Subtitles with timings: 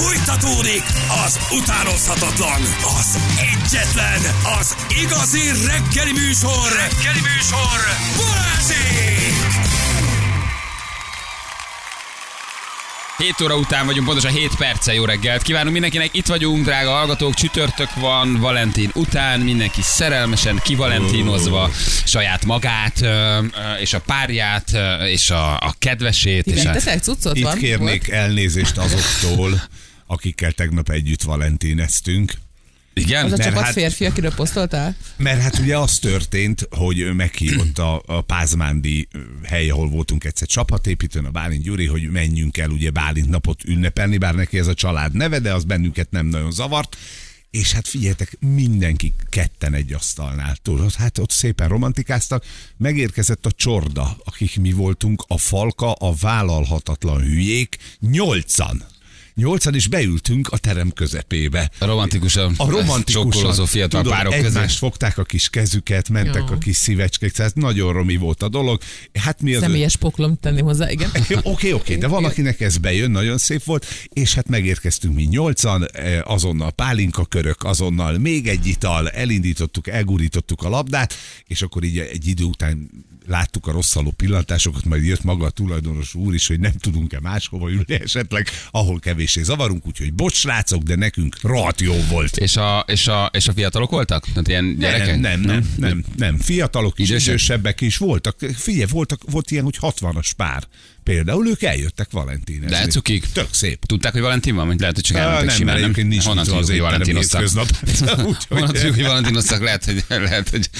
[0.00, 0.82] Fújtatódik
[1.24, 2.60] az utánozhatatlan,
[2.98, 4.20] az egyetlen,
[4.60, 7.78] az igazi reggeli műsor, reggeli műsor,
[8.16, 9.34] Balázsék!
[13.18, 15.42] 7 óra után vagyunk, pontosan 7 perce jó reggelt.
[15.42, 21.70] Kívánunk mindenkinek, itt vagyunk, drága hallgatók, csütörtök van, Valentin után, mindenki szerelmesen kivalentinozva
[22.04, 23.00] saját magát,
[23.80, 24.70] és a párját,
[25.06, 26.46] és a, a kedvesét.
[26.46, 26.72] és Igen, a...
[26.72, 27.58] teszek cuccot Itt van?
[27.58, 29.50] kérnék elnézést azoktól,
[30.10, 32.32] akikkel tegnap együtt valentineztünk.
[32.94, 33.24] Igen?
[33.24, 34.96] Az a mert csapat hát- férfi, akiről posztoltál?
[35.16, 39.08] Mert hát ugye az történt, hogy meghívott a, a Pázmándi
[39.42, 44.18] hely, ahol voltunk egyszer csapatépítőn, a Bálint Gyuri, hogy menjünk el ugye Bálint napot ünnepelni,
[44.18, 46.96] bár neki ez a család neve, de az bennünket nem nagyon zavart.
[47.50, 50.56] És hát figyeljetek, mindenki ketten egy asztalnál.
[50.62, 52.44] Tudod, hát ott szépen romantikáztak.
[52.76, 58.84] Megérkezett a csorda, akik mi voltunk, a falka, a vállalhatatlan hülyék, nyolcan.
[59.40, 61.70] Nyolcan is beültünk a terem közepébe.
[61.78, 66.54] A romantikusan, A romantikusan, fiatal tudod, párok egymást fogták a kis kezüket, mentek Jó.
[66.54, 68.80] a kis szívecskék, tehát nagyon romi volt a dolog.
[69.14, 69.60] Hát mi az...
[69.62, 71.10] Személyes poklom tenni hozzá, igen.
[71.42, 75.86] Oké, oké, de van, akinek ez bejön, nagyon szép volt, és hát megérkeztünk mi nyolcan,
[75.92, 81.14] eh, azonnal pálinka körök, azonnal még egy ital, elindítottuk, elgurítottuk a labdát,
[81.44, 82.90] és akkor így egy idő után
[83.30, 87.70] láttuk a rosszaló pillantásokat, majd jött maga a tulajdonos úr is, hogy nem tudunk-e máshova
[87.70, 92.36] ülni esetleg, ahol kevéssé zavarunk, úgyhogy bocs srácok, de nekünk rohadt jó volt.
[92.36, 94.24] És a, és, a, és a fiatalok voltak?
[94.26, 95.20] Tehát ilyen gyerekek?
[95.20, 96.38] Nem, nem, nem, nem, nem.
[96.38, 98.36] Fiatalok is, idősebbek is voltak.
[98.54, 100.68] Figyelj, voltak, volt ilyen, hogy 60-as pár.
[101.04, 102.76] Például ők eljöttek Valentínezni.
[102.76, 103.26] De cukik.
[103.32, 103.84] Tök szép.
[103.84, 104.66] Tudták, hogy Valentin van?
[104.66, 106.06] Vagy lehet, hogy csak elmentek nem, simán, nem?
[106.08, 107.48] nincs Honnan tudjuk, az hogy valentinoztak?
[108.48, 109.62] Honnan tudjuk, hogy valentinoztak?
[109.62, 110.70] Lehet, hogy, lehet, hogy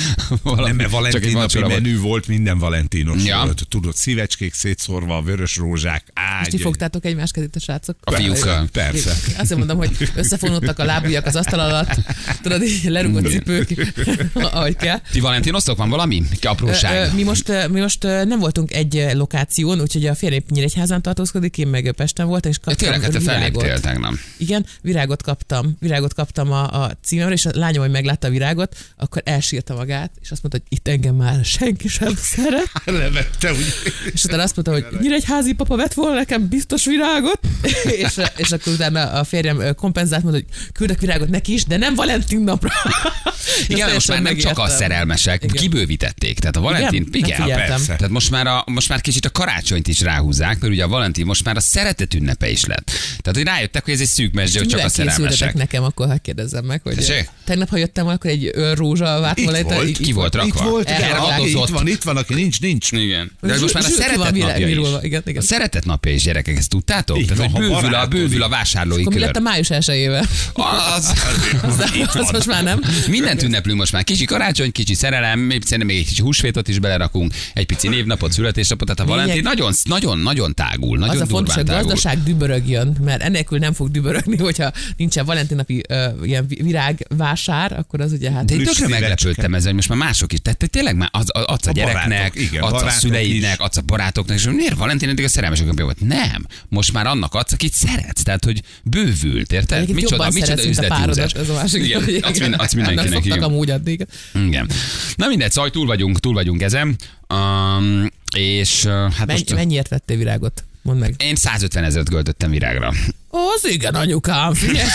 [0.42, 3.42] valami, nem, mert Valentin napi menü volt, minden valentinos Ja.
[3.44, 3.66] volt.
[3.68, 6.46] Tudod, szívecskék szétszórva, vörös rózsák, ágy.
[6.46, 7.96] És ti fogtátok egymás kezét a srácok?
[8.00, 8.68] A fiúkkal.
[8.72, 9.16] Persze.
[9.38, 11.94] Azt mondom, hogy összefonódtak a lábujjak az asztal alatt,
[12.42, 13.94] tudod, lerugott cipők,
[14.34, 15.00] ahogy kell.
[15.10, 15.76] Ti valentinoztok?
[15.76, 16.22] Van valami?
[16.42, 17.14] Apróság?
[17.14, 21.92] Mi most, mi most nem voltunk egy lokáción, úgyhogy a férjem Nyíregyházán tartózkodik, én meg
[21.96, 23.80] Pesten voltam, és kaptam Tényleg, hát te virágot.
[23.80, 24.12] tegnap.
[24.36, 28.76] Igen, virágot kaptam, virágot kaptam a, a címemre, és a lányom, hogy meglátta a virágot,
[28.96, 32.70] akkor elsírta magát, és azt mondta, hogy itt engem már senki sem szeret.
[33.00, 33.74] Levette, úgy.
[34.12, 37.40] És utána azt mondta, hogy Nyíregyházi papa vett volna nekem biztos virágot,
[38.02, 41.94] és, és akkor utána a férjem kompenzált, mondta, hogy küldök virágot neki is, de nem
[41.94, 42.70] Valentin napra.
[43.68, 45.56] Igen, most már nem csak a szerelmesek, Igen.
[45.56, 46.38] kibővítették.
[46.38, 47.30] Tehát a Valentin, Igen?
[47.30, 47.66] Figyeltem.
[47.66, 47.96] persze.
[47.96, 51.26] Tehát most már, a, most már kicsit a karácsonyt is ráhúzzák, mert ugye a Valentin
[51.26, 52.84] most már a szeretet ünnepe is lett.
[53.20, 55.54] Tehát, hogy rájöttek, hogy ez egy szűk mesdje, hogy csak a szerelmesek.
[55.54, 57.28] nekem, akkor ha kérdezzem meg, hogy Tessék?
[57.44, 59.62] tegnap, ha jöttem, akkor egy rózsa Itt volna.
[59.62, 60.70] volt, Ki volt Itt rakva?
[60.70, 61.38] volt, de Elrakták.
[61.40, 62.92] aki itt van, itt van, aki nincs, nincs.
[62.92, 63.30] Igen.
[63.40, 64.76] De most már a szeretet napja is.
[65.02, 65.42] Igen, igen.
[65.42, 67.24] A szeretet napja is, gyerekek, ezt tudtátok?
[67.24, 69.26] Tehát, hogy bővül a, bővül a vásárlói Akkor mi kör.
[69.26, 70.24] lett a május elsőjével?
[70.96, 71.12] Az,
[72.12, 72.80] Az most már nem.
[73.08, 74.04] Mindent ünneplünk most már.
[74.04, 78.32] Kicsi karácsony, kicsi szerelem, még- szerintem még egy kicsi húsvétot is belerakunk, egy pici névnapot,
[78.32, 81.82] születésnapot, tehát a Valentin nagyon, nagyon, nagyon tágul, nagyon Az a fontos, hogy a tágul.
[81.82, 88.00] gazdaság dübörögjön, mert enélkül nem fog dübörögni, hogyha nincsen valentinapi uh, ilyen vi- virágvásár, akkor
[88.00, 88.44] az ugye hát...
[88.44, 90.38] De én tökre meglepődtem ezzel, hogy most már mások is.
[90.42, 93.52] Tehát te tényleg már az, az, adsz a A gyereknek, barátok, igen, adsz a szüleidnek,
[93.52, 93.58] is.
[93.58, 96.00] adsz a barátoknak, és miért Valentin eddig a szerelmesek volt?
[96.00, 96.46] Nem.
[96.68, 98.22] Most már annak adsz, akit szeretsz.
[98.22, 99.78] Tehát, hogy bővült, érted?
[99.78, 101.32] Egyébként Micsoda, micsoda üzleti párodat, húzás.
[101.32, 101.84] ez a másik.
[101.84, 103.24] Igen, hogy adsz, minden, adsz Nem mindenkinek.
[103.24, 103.42] Igen.
[103.42, 104.06] amúgy addig.
[104.46, 104.68] igen.
[105.16, 106.96] Na mindegy, szóval túl vagyunk, túl vagyunk ezen.
[107.34, 108.06] Um,
[108.36, 109.54] és hát Mennyi, most...
[109.54, 110.64] mennyiért vettél virágot?
[110.82, 111.14] Mondd meg.
[111.18, 112.92] Én 150 ezeret költöttem virágra.
[113.32, 114.88] Az igen, anyukám, figyelj.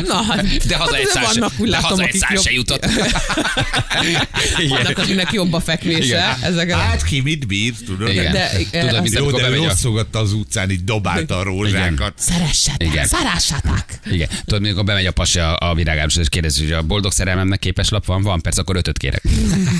[0.06, 2.20] Na, hát, De haza hát egy szál se, vannak, úgy de látom, haza egy akik
[2.20, 2.86] szál jobb- se jutott.
[4.68, 6.04] Vannak, akinek jobb a fekvése.
[6.04, 6.36] Igen.
[6.40, 6.76] Ezek a...
[6.76, 8.10] Hát ki mit bír, tudod?
[8.10, 8.32] Igen.
[8.32, 12.12] De- Tudod, mint Jó, de rosszogatta az utcán, így dobálta a rózsákat.
[12.16, 13.06] Szeressetek, Igen.
[13.06, 14.00] szeressetek.
[14.10, 14.28] Igen.
[14.44, 17.88] Tudod, mikor bemegy a pasi a, a virágáros, és kérdezi, hogy a boldog szerelmemnek képes
[17.88, 18.22] lap van?
[18.22, 19.22] Van, persze, akkor ötöt kérek.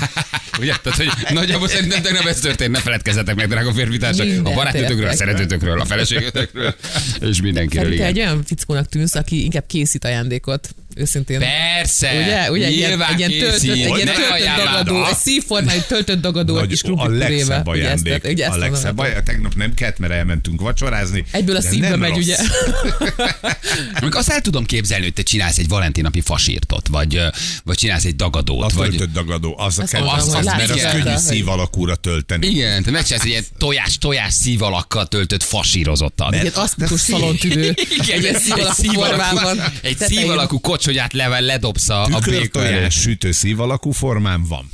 [0.59, 0.73] Ugye?
[0.83, 5.07] Tehát, hogy nagyjából szerintem tegnap ez történt, ne feledkezzetek meg, drága férfitársak, a Mindent barátnőtökről,
[5.07, 6.75] a szeretőtökről, a feleségetekről,
[7.21, 7.83] és mindenkiről.
[7.85, 10.75] Szerintem egy olyan fickónak tűnsz, aki inkább készít ajándékot.
[10.95, 11.39] Őszintén.
[11.39, 15.81] Persze, Ugye, ugye egy ilyen, nyilván egy ilyen töltött, egy ilyen töltött dagadó, egy szívformájú
[15.87, 18.31] töltött dagadó, egy Nagy, kis a legszebb Ugye ezt- ajándék.
[18.33, 19.23] ugye ezt A legszebb ajándék.
[19.23, 21.25] Tegnap nem kellett, mert elmentünk vacsorázni.
[21.31, 22.19] Egyből a szívbe megy, rossz.
[22.19, 22.37] ugye?
[23.99, 27.21] Amikor azt el tudom képzelni, hogy te csinálsz egy valentinapi fasírtot, vagy,
[27.63, 28.89] vagy csinálsz egy dagadót, A vagy...
[28.89, 32.47] töltött dagadó, az a Azt mondom, az, az, mert az könnyű szív alakúra tölteni.
[32.47, 36.33] Igen, te megcsinálsz egy ilyen tojás, tojás szívalakkal töltött fasírozottat.
[36.33, 37.75] Egy asztikus szalontüdő.
[37.99, 38.37] Igen, Egy
[38.73, 39.59] szív alakú.
[39.81, 42.41] Egy szív alakú kocsonyát level ledobsz a, a béka elé.
[42.41, 44.69] Tükörtojás sütő szív alakú formán van.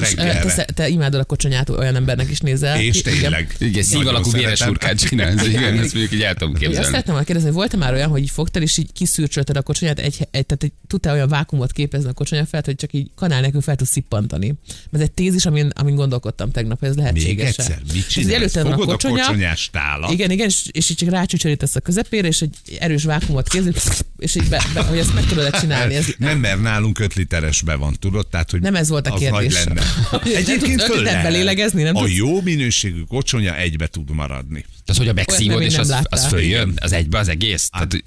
[0.00, 0.64] És, ö, te, reggelre.
[0.64, 2.80] te imádod a kocsonyát, olyan embernek is nézel.
[2.80, 3.12] És Igen.
[3.18, 3.54] tényleg.
[3.58, 5.46] Igen, szív alakú véres hurkát csinálsz.
[5.48, 6.84] Igen, ezt mondjuk így el tudom Ugye azt képzelni.
[6.86, 9.98] szeretném volna kérdezni, hogy volt-e már olyan, hogy így fogtál, és így kiszűrcsölted a kocsonyát,
[9.98, 13.40] egy, egy, tehát egy, tudtál olyan vákumot képezni a kocsonya felett, hogy csak így kanál
[13.40, 14.54] nélkül fel tudsz szippantani.
[14.92, 17.48] Ez egy tézis, amin, amin gondolkodtam tegnap, hogy ez Még lehetséges.
[17.58, 18.34] egyszer, mit csinálsz?
[18.34, 21.74] előtted van a Fogod a kocsonya, kocsonyás tálat, igen, igen, és, és így csak rácsücsörítesz
[21.74, 23.72] a közepére, és egy erős vákumot képzel,
[24.18, 25.94] és így be, be, hogy ezt meg tudod csinálni.
[25.94, 28.26] Ez, Nem, mert nálunk 5 literesbe van, tudod?
[28.26, 29.64] Tehát, hogy Nem ez volt a kérdés.
[30.10, 31.22] Nem Egyébként föl lehet.
[31.22, 32.12] belélegezni, nem A tudsz?
[32.16, 34.64] jó minőségű kocsonya egybe tud maradni.
[34.86, 37.68] Az, hogy a megszívod, és nem az, az följön, az egybe az egész.
[37.72, 38.04] Hát, Tehát,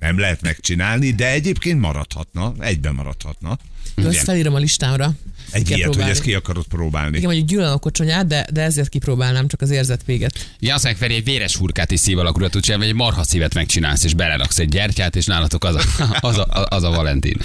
[0.00, 3.58] Nem lehet megcsinálni, de egyébként maradhatna, egybe maradhatna.
[4.02, 5.12] Jó, ezt felírom a listámra.
[5.50, 6.10] Egy ilyet, hogy próbálni.
[6.10, 7.16] ezt ki akarod próbálni.
[7.16, 10.32] Igen, mondjuk gyűlölöm a kocsonyát, de, de ezért kipróbálnám, csak az érzet véget.
[10.60, 13.22] Ja, azt mondják, Feri, egy véres hurkát is szív alakúra tud csinálni, vagy egy marha
[13.22, 15.82] szívet megcsinálsz, és beleraksz egy gyertyát, és nálatok az a,
[16.20, 17.36] az a, az a Valentin.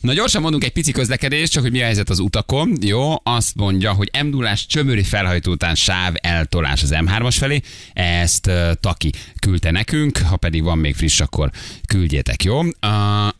[0.00, 2.76] Na gyorsan mondunk egy pici közlekedést, csak hogy mi a helyzet az utakon.
[2.80, 7.60] Jó, azt mondja, hogy m 0 csömöri felhajtó után sáv eltolás az M3-as felé.
[7.92, 11.50] Ezt uh, Taki küldte nekünk, ha pedig van még friss, akkor
[11.86, 12.58] küldjétek, jó?
[12.60, 12.72] Uh,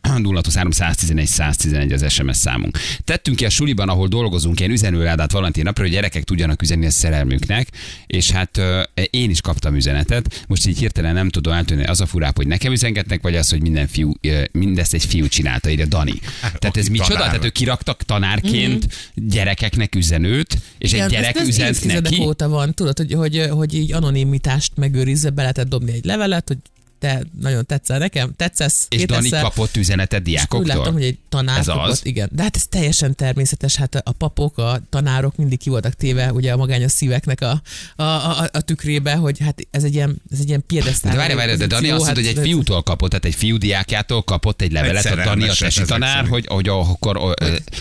[0.01, 2.77] 023 111 111 az SMS számunk.
[3.03, 6.89] Tettünk ki a suliban, ahol dolgozunk, ilyen üzenőládát Valentin napra, hogy gyerekek tudjanak üzenni a
[6.89, 7.67] szerelmüknek,
[8.07, 8.61] és hát
[9.09, 10.43] én is kaptam üzenetet.
[10.47, 13.61] Most így hirtelen nem tudom eltűnni, az a furább, hogy nekem üzengetnek, vagy az, hogy
[13.61, 14.13] minden fiú,
[14.51, 16.19] mindezt egy fiú csinálta, írja Dani.
[16.41, 17.13] Tehát ez micsoda?
[17.13, 17.27] tanár.
[17.27, 22.21] Tehát ők kiraktak tanárként gyerekeknek üzenőt, és egy gyerek ez, ez üzent neki.
[22.21, 26.57] óta van, tudod, hogy, hogy, hogy így anonimitást megőrizve, be lehetett dobni egy levelet, hogy
[26.99, 31.07] te nagyon tetszel nekem, tetszesz, És Dani kapott üzenetet És akkor úgy láttam, hogy diákoktól.
[31.07, 32.05] egy tanár Ez kapott, az?
[32.05, 32.29] igen.
[32.31, 36.51] De hát ez teljesen természetes, hát a papok, a tanárok mindig ki voltak téve ugye
[36.51, 37.61] a magányos szíveknek a,
[37.95, 41.11] a, a, a tükrébe, hogy hát ez egy ilyen, ez egy ilyen piedesztál.
[41.11, 44.23] De várj, várj, de Dani azt mondta, hogy egy fiútól kapott, tehát egy fiú diákjától
[44.23, 47.35] kapott egy levelet a Dani, a tesi tanár, hogy, hogy, akkor,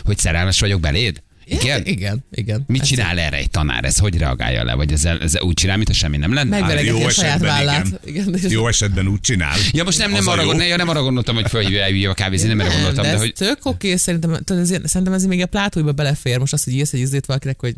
[0.05, 1.23] hogy szerelmes vagyok beléd?
[1.47, 1.87] Igen?
[1.87, 2.65] Igen, igen.
[2.67, 3.85] Mit Ez- csinál erre egy tanár?
[3.85, 4.75] Ez hogy reagálja le?
[4.75, 6.59] Vagy ez, ez úgy csinál, mintha semmi nem lenne?
[6.59, 7.87] Megveregeti jó a saját esetben vállát.
[8.05, 8.29] igen.
[8.29, 9.57] Igen, és- Jó esetben úgy csinál.
[9.73, 12.15] Ja, most nem, nem, a arra, gond- ne, ja, nem arra gondoltam, hogy fölhívja a
[12.15, 15.25] kávézni, nem erre gondoltam, de, de ez hogy tök oké, szerintem, ez, ilyen- szerintem ez
[15.25, 16.39] még a plátóiba belefér.
[16.39, 17.75] Most azt, hogy írsz egy izét valakinek, hogy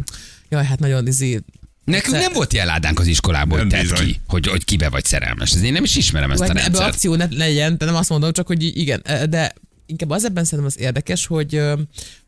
[0.48, 1.40] jaj, hát nagyon izé,
[1.84, 4.88] nekünk Egyszer- nem volt ilyen ládánk az iskolából, hogy Nem tedd ki, hogy, hogy kibe
[4.88, 5.52] vagy szerelmes.
[5.52, 6.88] Ez én nem is ismerem ezt a vagy ebbe rendszert.
[6.88, 9.52] akció ne legyen, de nem azt mondom, csak hogy így igen, de
[9.86, 11.60] inkább az ebben szerintem az érdekes, hogy,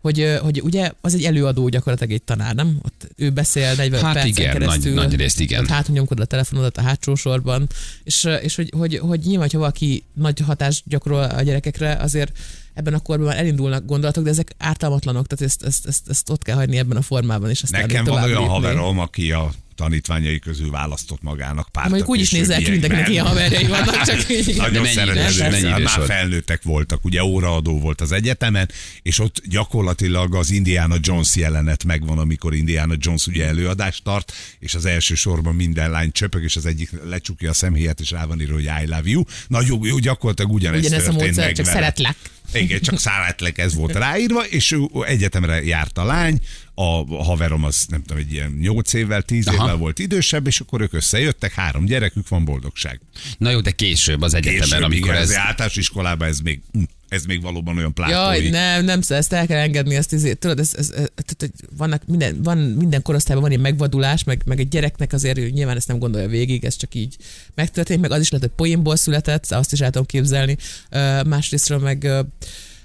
[0.01, 2.79] hogy, hogy ugye az egy előadó gyakorlatilag egy tanár, nem?
[2.83, 4.95] Ott ő beszél 40 Hát percen igen, keresztül.
[4.95, 5.67] nagy- nagy részt igen.
[5.67, 7.67] Hátul nyomkod a telefonodat a hátsó sorban,
[8.05, 12.39] és, és hogy, hogy, hogy nyilván, ha valaki nagy hatást gyakorol a gyerekekre, azért
[12.75, 16.43] ebben a korban már elindulnak gondolatok, de ezek ártalmatlanok, tehát ezt, ezt, ezt, ezt ott
[16.43, 18.45] kell hagyni ebben a formában, és aztán Nekem van olyan lépni.
[18.45, 21.91] haverom, aki a tanítványai közül választott magának pártat.
[21.91, 23.11] Mondjuk úgy is nézel ki, többiekben.
[23.11, 24.57] ilyen haverjai vannak, csak így.
[24.57, 28.71] Nagyon szeretem Már felnőttek voltak, ugye óraadó volt az egyetemen,
[29.03, 34.75] és ott gyakorlatilag az Indiana Jones jelenet megvan, amikor Indiana Jones ugye előadást tart, és
[34.75, 38.41] az első sorban minden lány csöpög, és az egyik lecsukja a szemhéját, és rá van
[38.41, 39.23] írva, hogy I love you.
[39.49, 41.79] Na jó, jó gyakorlatilag ugyanez Ugyanez a történt módszer, meg csak vele.
[41.79, 42.17] szeretlek.
[42.53, 46.41] Igen, csak szeretlek, ez volt ráírva, és ő egyetemre járt a lány,
[46.79, 49.65] a haverom az nem tudom, egy ilyen 8 évvel, 10 Aha.
[49.65, 53.01] évvel volt idősebb, és akkor ők összejöttek, három gyerekük van, boldogság.
[53.39, 55.31] Na jó, de később az egyetemen, Később, amikor igen, ez...
[55.31, 55.37] ez...
[55.37, 58.49] általános iskolában ez még, hm, ez még valóban olyan Jaj, plátói.
[58.49, 62.03] nem, nem, ezt el kell engedni, ezt izé, tudod, ez, ez, ez, tehát, hogy vannak
[62.07, 65.89] minden, van minden korosztályban van ilyen megvadulás, meg, meg egy gyereknek azért ő nyilván ezt
[65.89, 67.17] nem gondolja végig, ez csak így
[67.55, 70.57] megtörténik, meg az is lehet, hogy poénból született, azt is el tudom képzelni.
[70.91, 72.05] Ö, Másrésztről meg,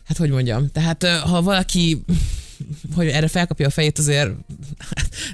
[0.03, 2.03] hát hogy mondjam, tehát ha valaki
[2.95, 4.31] hogy erre felkapja a fejét azért,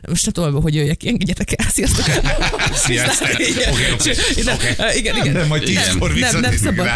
[0.07, 2.05] most nem tudom, hogy jöjjek engedjetek el, sziasztok!
[2.85, 3.29] Sziasztok!
[3.39, 3.73] Igen.
[4.35, 4.97] Igen, oké.
[4.97, 5.31] Igen, igen.
[5.33, 6.87] Nem, majd tízkor nem, nem, szabad,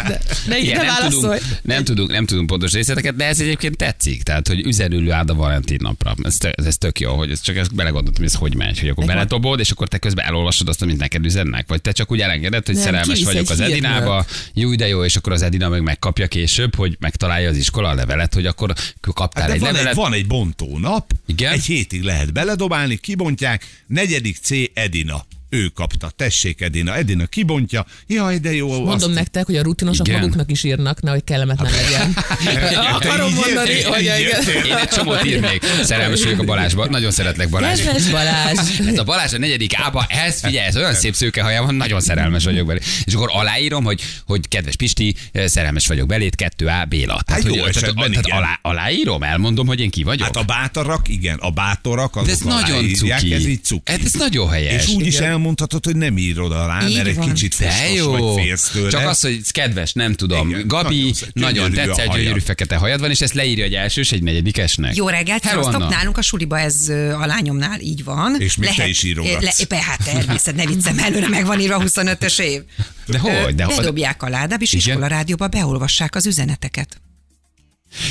[0.46, 4.22] ne, Igen, ne nem, tudunk, nem, tudunk, nem tudunk pontos részleteket, de ez egyébként tetszik.
[4.22, 6.14] Tehát, hogy üzenülő áld a Valentin napra.
[6.22, 8.80] Ez, tök- ez, ez tök jó, hogy ez csak ezt belegondoltam, hogy ez hogy megy,
[8.80, 11.68] hogy akkor beletobod, és akkor te közben elolvasod azt, amit neked üzennek.
[11.68, 13.60] Vagy te csak úgy elengeded, hogy Nem, szerelmes vagyok az.
[13.60, 17.88] Edinába, jó, de jó, és akkor az Edina meg megkapja később, hogy megtalálja az iskola
[17.88, 19.90] a levelet, hogy akkor kaptál Hát egy van, levelet.
[19.92, 21.52] egy, van egy bontó nap, Igen?
[21.52, 25.26] egy hétig lehet beledobálni, kibontják, negyedik C Edina.
[25.54, 28.68] Ő kapta, tessék Edina, Edina kibontja, jaj, de jó.
[28.68, 30.20] Mondom azt- nektek, hogy a rutinosok Igen.
[30.20, 32.14] maguknak is írnak, nehogy kellemetlen legyen.
[32.94, 34.64] Akarom így mondani, hogy igen.
[34.64, 35.62] Én egy csomót írnék.
[35.82, 36.86] Szerelmes vagyok a Balázsba.
[36.86, 37.80] Nagyon szeretlek Balázs.
[37.80, 38.58] Kedves Balázs!
[38.86, 42.00] Ez a Balázs a negyedik ába, ez figyelj, ez olyan szép szőke haja van, nagyon
[42.00, 42.78] szerelmes vagyok belé.
[43.04, 47.22] És akkor aláírom, hogy, hogy kedves Pisti, szerelmes vagyok beléd, 2A Béla.
[47.26, 48.38] Tehát, Hát jó hogy, tehát, esetben tehát igen.
[48.38, 50.26] alá, aláírom, elmondom, hogy én ki vagyok.
[50.26, 53.32] Hát a bátorak, igen, a bátorak, de azok ez nagyon cuki.
[53.34, 53.90] Ez így cuki.
[53.92, 54.82] Hát ez nagyon helyes.
[54.86, 55.30] És úgy is Igen.
[55.44, 57.28] Mondhatod, hogy nem írod alá, Így mert egy van.
[57.32, 57.56] kicsit
[57.94, 58.10] jó.
[58.10, 58.90] vagy félsz tőle.
[58.90, 60.48] Csak az, hogy kedves, nem tudom.
[60.48, 62.22] Igen, Gabi, nagyon nagyon, szép, gyönyörű a tetszett, hajad.
[62.22, 64.96] gyönyörű fekete hajad van, és ezt leírja egy elsős, egy negyedikesnek.
[64.96, 65.88] Jó reggelt, Hello, sziasztok!
[65.88, 68.36] Nálunk a suliba ez ö, a lányomnál így van.
[68.40, 69.64] És mit te is írogatsz?
[69.68, 72.62] Le, hát természet, ne viccem, előre meg van írva 25-ös év.
[73.06, 73.32] De hogy?
[73.32, 73.76] Ö, De hogy?
[73.76, 74.86] Bedobják a ládába, és Igen?
[74.86, 77.00] iskola rádióba beolvassák az üzeneteket.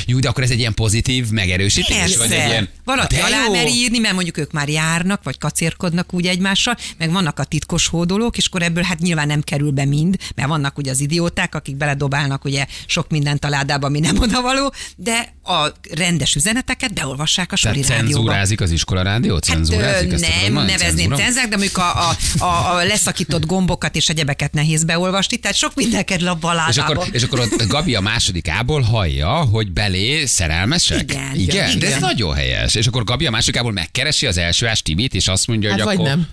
[0.06, 1.96] Jó, de akkor ez egy ilyen pozitív megerősítés?
[1.96, 2.18] Persze.
[2.18, 2.68] Vagy egy ilyen...
[2.84, 7.12] Valaki De alá mer írni, mert mondjuk ők már járnak, vagy kacérkodnak úgy egymással, meg
[7.12, 10.78] vannak a titkos hódolók, és akkor ebből hát nyilván nem kerül be mind, mert vannak
[10.78, 15.66] ugye az idióták, akik beledobálnak ugye sok mindent a ládába, ami nem odavaló, de a
[15.90, 18.12] rendes üzeneteket beolvassák a Tehát sori rádióba.
[18.12, 19.38] cenzúrázik az iskola rádió?
[19.38, 20.10] Cenzúrázik?
[20.10, 20.78] Hát, ö, akarod nem mondani?
[20.78, 25.56] nevezném cenzák, de mondjuk a, a, a, a leszakított gombokat és egyebeket nehéz beolvasni, tehát
[25.56, 26.92] sok minden kerül a És baládába.
[26.92, 31.02] akkor, és akkor ott Gabi a második ából hallja, hogy belé szerelmesek?
[31.02, 31.34] Igen.
[31.34, 31.38] Igen?
[31.38, 31.78] Igen.
[31.78, 32.00] De ez Igen.
[32.00, 32.74] nagyon helyes.
[32.74, 35.78] És akkor Gabi a második ából megkeresi az első ás Timit, és azt mondja, Hát
[35.80, 36.08] hogy vagy akkor...
[36.08, 36.28] nem.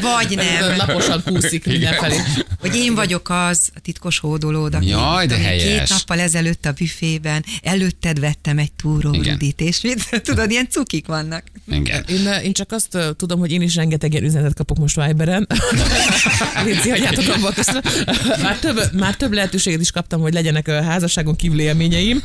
[0.00, 0.76] Vagy nem.
[0.76, 2.16] Laposan kúszik mindenfelé.
[2.60, 5.62] Hogy én vagyok az, a titkos hódolód, aki Jaj, de helyes.
[5.62, 11.06] két nappal ezelőtt a büfében előtted vettem egy túró rudit, és mit, tudod, ilyen cukik
[11.06, 11.42] vannak.
[11.70, 12.04] Igen.
[12.08, 15.46] Én, én csak azt tudom, hogy én is rengeteg ilyen üzenetet kapok most Viberen.
[16.64, 17.82] Léci, hagyjátok abba, köszönöm.
[18.42, 22.20] Már több, már több lehetőséget is kaptam, hogy legyenek uh, házasságon kívüli élményeim,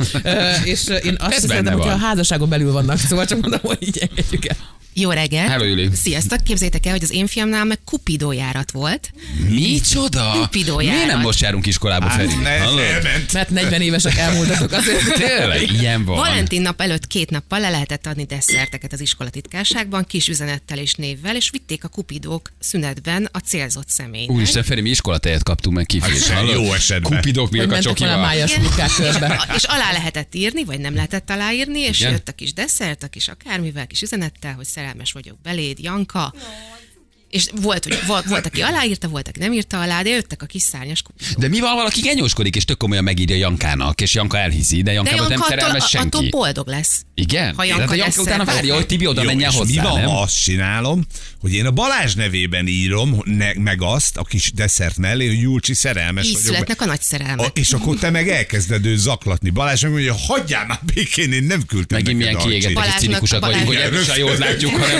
[0.64, 1.90] és én azt hogyha van.
[1.90, 4.58] a házasságon belül vannak, szóval csak mondom, hogy így engedjük el.
[4.94, 5.50] Jó reggelt!
[5.50, 5.90] Hello, Juli.
[5.94, 6.44] Sziasztok!
[6.44, 9.12] Képzeljétek el, hogy az én fiamnál meg kupidó járat volt.
[9.50, 10.32] Micsoda?
[10.34, 12.30] Cupidó Miért nem most járunk iskolába, Feri?
[12.30, 12.80] Hát, ne, Hallod?
[12.80, 13.34] elment.
[13.34, 15.14] Mert 40 évesek elmúltatok azért.
[15.14, 16.16] Tényleg, ilyen van.
[16.16, 20.94] Valentin nap előtt két nappal le lehetett adni desszerteket az iskola titkárságban, kis üzenettel és
[20.94, 24.36] névvel, és vitték a kupidók szünetben a célzott személynek.
[24.36, 26.28] Úristen, Feri, mi iskolatejet kaptunk meg kifizet.
[26.28, 27.12] Hát jó esetben.
[27.12, 28.32] Kupidok, mi a csokival.
[29.56, 32.12] és alá lehetett írni, vagy nem lehetett aláírni, és Igen.
[32.12, 36.34] jött a kis desszert, a kis akármivel, kis üzenettel, hogy szerelmes vagyok beléd, Janka.
[37.30, 40.46] És volt, hogy volt, volt, aki aláírta, volt, aki nem írta alá, de jöttek a
[40.46, 41.40] kis szárnyas kupidók.
[41.40, 45.06] De mi van, valaki genyóskodik, és tök komolyan megírja Jankának, és Janka elhiszi, de nem
[45.06, 46.30] Janka attól, szerelmes attól senki.
[46.30, 47.06] boldog lesz.
[47.24, 47.54] Igen?
[47.56, 49.88] Ha De Janka a Janka utána várja, hogy Tibi oda Jó, menjen és hozzá, mi
[49.90, 50.10] van, nem?
[50.10, 51.06] ha azt csinálom,
[51.40, 55.74] hogy én a Balázs nevében írom ne, meg azt a kis desszert mellé, hogy Julcsi
[55.74, 56.48] szerelmes Így vagyok.
[56.48, 57.40] születnek a nagy szerelmek.
[57.46, 59.50] A, és akkor te meg elkezded ő zaklatni.
[59.50, 63.40] Balázs meg mondja, hagyjál már békén, én nem küldtem Megint milyen neked kiégetett és cinikusak
[63.46, 65.00] vagyunk, hogy Balázs- ebből se jót látjuk, hanem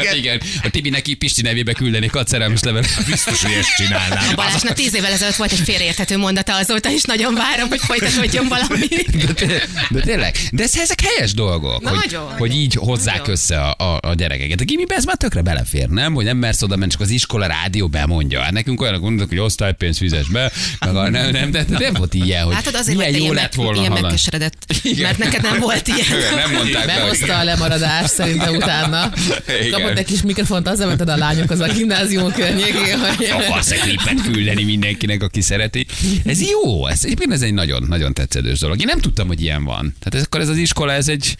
[0.00, 0.16] Igen.
[0.22, 0.40] igen.
[0.62, 3.04] A Tibi neki Pisti nevébe küldenék a szerelmes levelet.
[3.06, 4.28] Biztos, hogy ezt csinálnám.
[4.30, 8.48] A Balázsnak tíz évvel ezelőtt volt egy félreérthető mondata, azóta is nagyon várom, hogy folytatódjon
[8.48, 8.86] valami.
[8.86, 12.32] De, té- de tényleg, de ez, ezek helyes dolgok, hogy, Nagyon.
[12.38, 13.30] hogy így hozzák Nagyon.
[13.32, 14.60] össze a, a, a gyerekeket.
[14.60, 16.14] A gimibe ez már tökre belefér, nem?
[16.14, 18.40] Hogy nem mersz oda menni, csak az iskola rádió bemondja.
[18.40, 22.14] Hát nekünk olyanok mondnak, hogy osztálypénzt fizes be, meg a, nem, nem, de nem volt
[22.14, 26.20] ilyen, hogy Látod, azért milyen jó lett volna ilyen megkeseredett, mert neked nem volt ilyen.
[26.34, 29.12] Nem mondták Behozta a lemaradást szerintem utána.
[29.46, 29.70] Igen.
[29.70, 32.98] Kapott egy kis mikrofont, azzal mented a lányokhoz a gimnázium környékén.
[32.98, 35.86] hogy- akarsz egy klipet küldeni mindenkinek, aki szereti.
[36.24, 38.80] Ez jó, ez, ez egy nagyon, nagyon tetszedős dolog.
[38.80, 39.94] Én nem tudtam, hogy ilyen van.
[39.98, 41.36] Tehát ez, akkor ez az iskola, ez egy,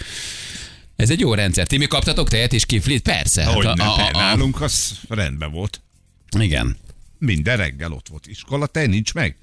[0.96, 1.66] ez egy jó rendszer.
[1.66, 3.02] Ti mi kaptatok tejet és kiflit?
[3.02, 3.44] Persze.
[3.44, 5.80] Hát Hogy a, nem, a, a, a, nálunk az rendben volt.
[6.38, 6.76] igen.
[7.18, 9.36] Minden reggel ott volt iskola, te nincs meg?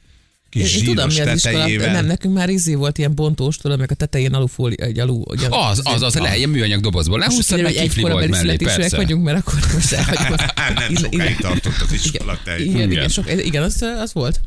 [0.53, 1.91] Kis Én, tudom, mi az iskola.
[1.91, 5.21] Nem, nekünk már izé volt ilyen bontós, tudom, meg a tetején alufóli, egy alu.
[5.25, 7.19] Ugye, Az, az, az, le, ilyen műanyag dobozból.
[7.19, 8.95] Lehúztad, kiderül, meg kifli volt mellé, persze.
[8.95, 10.35] vagyunk, mert akkor most elhagyom.
[10.79, 12.91] nem sokáig tartott az iskola Igen, igen, Igen.
[12.91, 14.39] igen, sok, igen az, az volt.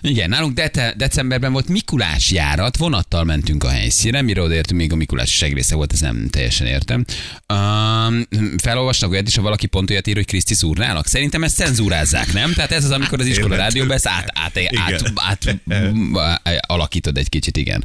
[0.00, 4.96] Igen, nálunk de- decemberben volt Mikulás járat, vonattal mentünk a helyszínre, mire odaértünk, még a
[4.96, 7.04] Mikulás segrésze volt, ez nem teljesen értem.
[7.52, 8.26] Um,
[8.62, 11.06] felolvasnak olyat is, ha valaki pont olyat ír, hogy Kriszti szúrnálak.
[11.06, 12.52] Szerintem ezt cenzúrázzák, nem?
[12.52, 13.66] Tehát ez az, amikor az iskola Tényleg.
[13.66, 15.12] rádióban ezt át, át, át, Igen.
[15.14, 17.84] át, át, alakítod egy kicsit, igen.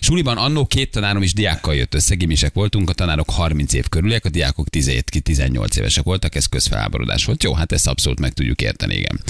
[0.00, 4.24] Suliban annó két tanárom is diákkal jött össze, gimisek voltunk, a tanárok 30 év körüliek,
[4.24, 7.42] a diákok 17-18 évesek voltak, ez közfelháborodás volt.
[7.42, 9.20] Jó, hát ezt abszolút meg tudjuk érteni, igen.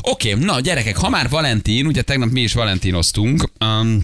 [0.00, 4.00] Oké, na gyerekek, ha már Valentin, ugye tegnap mi is valentinoztunk, um,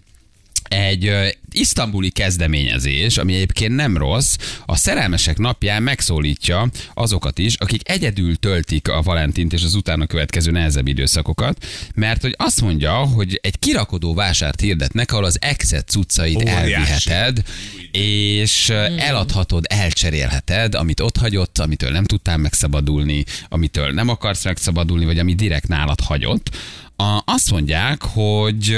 [0.70, 1.12] egy
[1.52, 4.36] isztambuli kezdeményezés, ami egyébként nem rossz,
[4.66, 10.50] a szerelmesek napján megszólítja azokat is, akik egyedül töltik a Valentint és az utána következő
[10.50, 16.36] nehezebb időszakokat, mert hogy azt mondja, hogy egy kirakodó vásárt hirdetnek, ahol az exet cuccait
[16.36, 16.72] Óriási.
[16.72, 17.42] elviheted,
[17.92, 25.04] és ö, eladhatod, elcserélheted, amit ott hagyott, amitől nem tudtál megszabadulni, amitől nem akarsz megszabadulni,
[25.04, 26.50] vagy ami direkt nálad hagyott,
[27.00, 28.76] a, azt mondják, hogy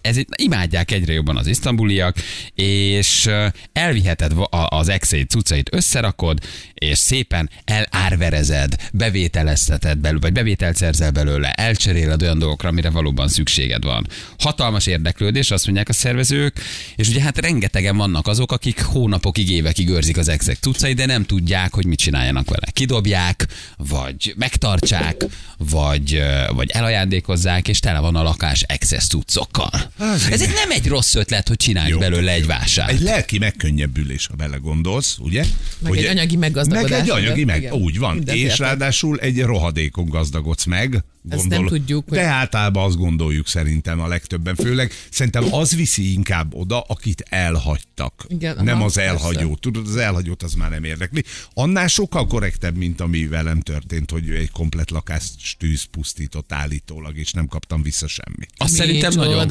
[0.00, 2.16] ez itt imádják egyre jobban az isztambuliak,
[2.54, 3.30] és
[3.72, 6.38] elviheted a- az exeit, cuccait összerakod,
[6.84, 13.84] és szépen elárverezed, bevételezteted belőle, vagy bevételt szerzel belőle, elcseréled olyan dolgokra, amire valóban szükséged
[13.84, 14.06] van.
[14.38, 16.60] Hatalmas érdeklődés, azt mondják a szervezők,
[16.96, 21.24] és ugye hát rengetegen vannak azok, akik hónapokig, évekig őrzik az exek cuccai, de nem
[21.24, 22.66] tudják, hogy mit csináljanak vele.
[22.72, 25.24] Kidobják, vagy megtartsák,
[25.58, 29.92] vagy, vagy elajándékozzák, és tele van a lakás excess cuccokkal.
[30.30, 31.98] Ez egy nem egy rossz ötlet, hogy csinálj Jó.
[31.98, 32.90] belőle egy vásárt.
[32.90, 35.44] Egy lelki megkönnyebbülés, ha belegondolsz, ugye?
[35.78, 36.73] Meg Hogy egy anyagi meggazdagodás.
[36.82, 37.72] Meg egy anyagi igen, meg, igen.
[37.72, 38.14] úgy van.
[38.14, 38.58] Mindent és értek.
[38.58, 41.04] ráadásul egy rohadékon gazdagodsz meg.
[41.28, 44.54] Ezt nem tudjuk, hogy- De általában azt gondoljuk szerintem a legtöbben.
[44.54, 48.24] Főleg szerintem az viszi inkább oda, akit elhagytak.
[48.28, 49.10] Igen, nem aha, az persze.
[49.10, 49.56] elhagyó.
[49.56, 51.24] Tudod, az elhagyót az már nem érdekli.
[51.54, 57.32] Annál sokkal korrektebb, mint ami velem történt, hogy egy komplet lakást tűz pusztított állítólag, és
[57.32, 58.50] nem kaptam vissza semmit.
[58.56, 59.46] Azt szerintem nagyon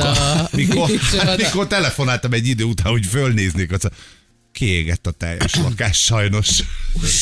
[0.51, 0.89] Mikor,
[1.37, 3.89] mikor telefonáltam egy idő után, hogy fölnéznék, az
[4.53, 6.49] kiégett a teljes lakás sajnos.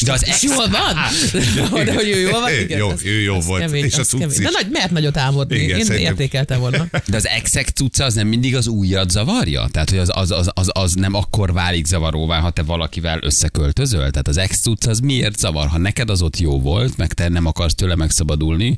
[0.01, 0.95] De az ex, jól van?
[1.85, 2.51] De hogy ő jól van?
[2.53, 4.27] Igen, Jó, az- ő jó az volt, Kemény, és a az kemény.
[4.27, 5.55] cucc De nagy, mert nagyot álmodni.
[5.57, 6.87] Igen, Én szerintem- értékeltem volna.
[7.07, 9.67] de az exek cucca az nem mindig az újat zavarja?
[9.71, 14.09] Tehát, hogy az, az, az, az, az nem akkor válik zavaróvá, ha te valakivel összeköltözöl?
[14.11, 15.67] Tehát az ex cucc az miért zavar?
[15.67, 18.77] Ha neked az ott jó volt, meg te nem akarsz tőle megszabadulni,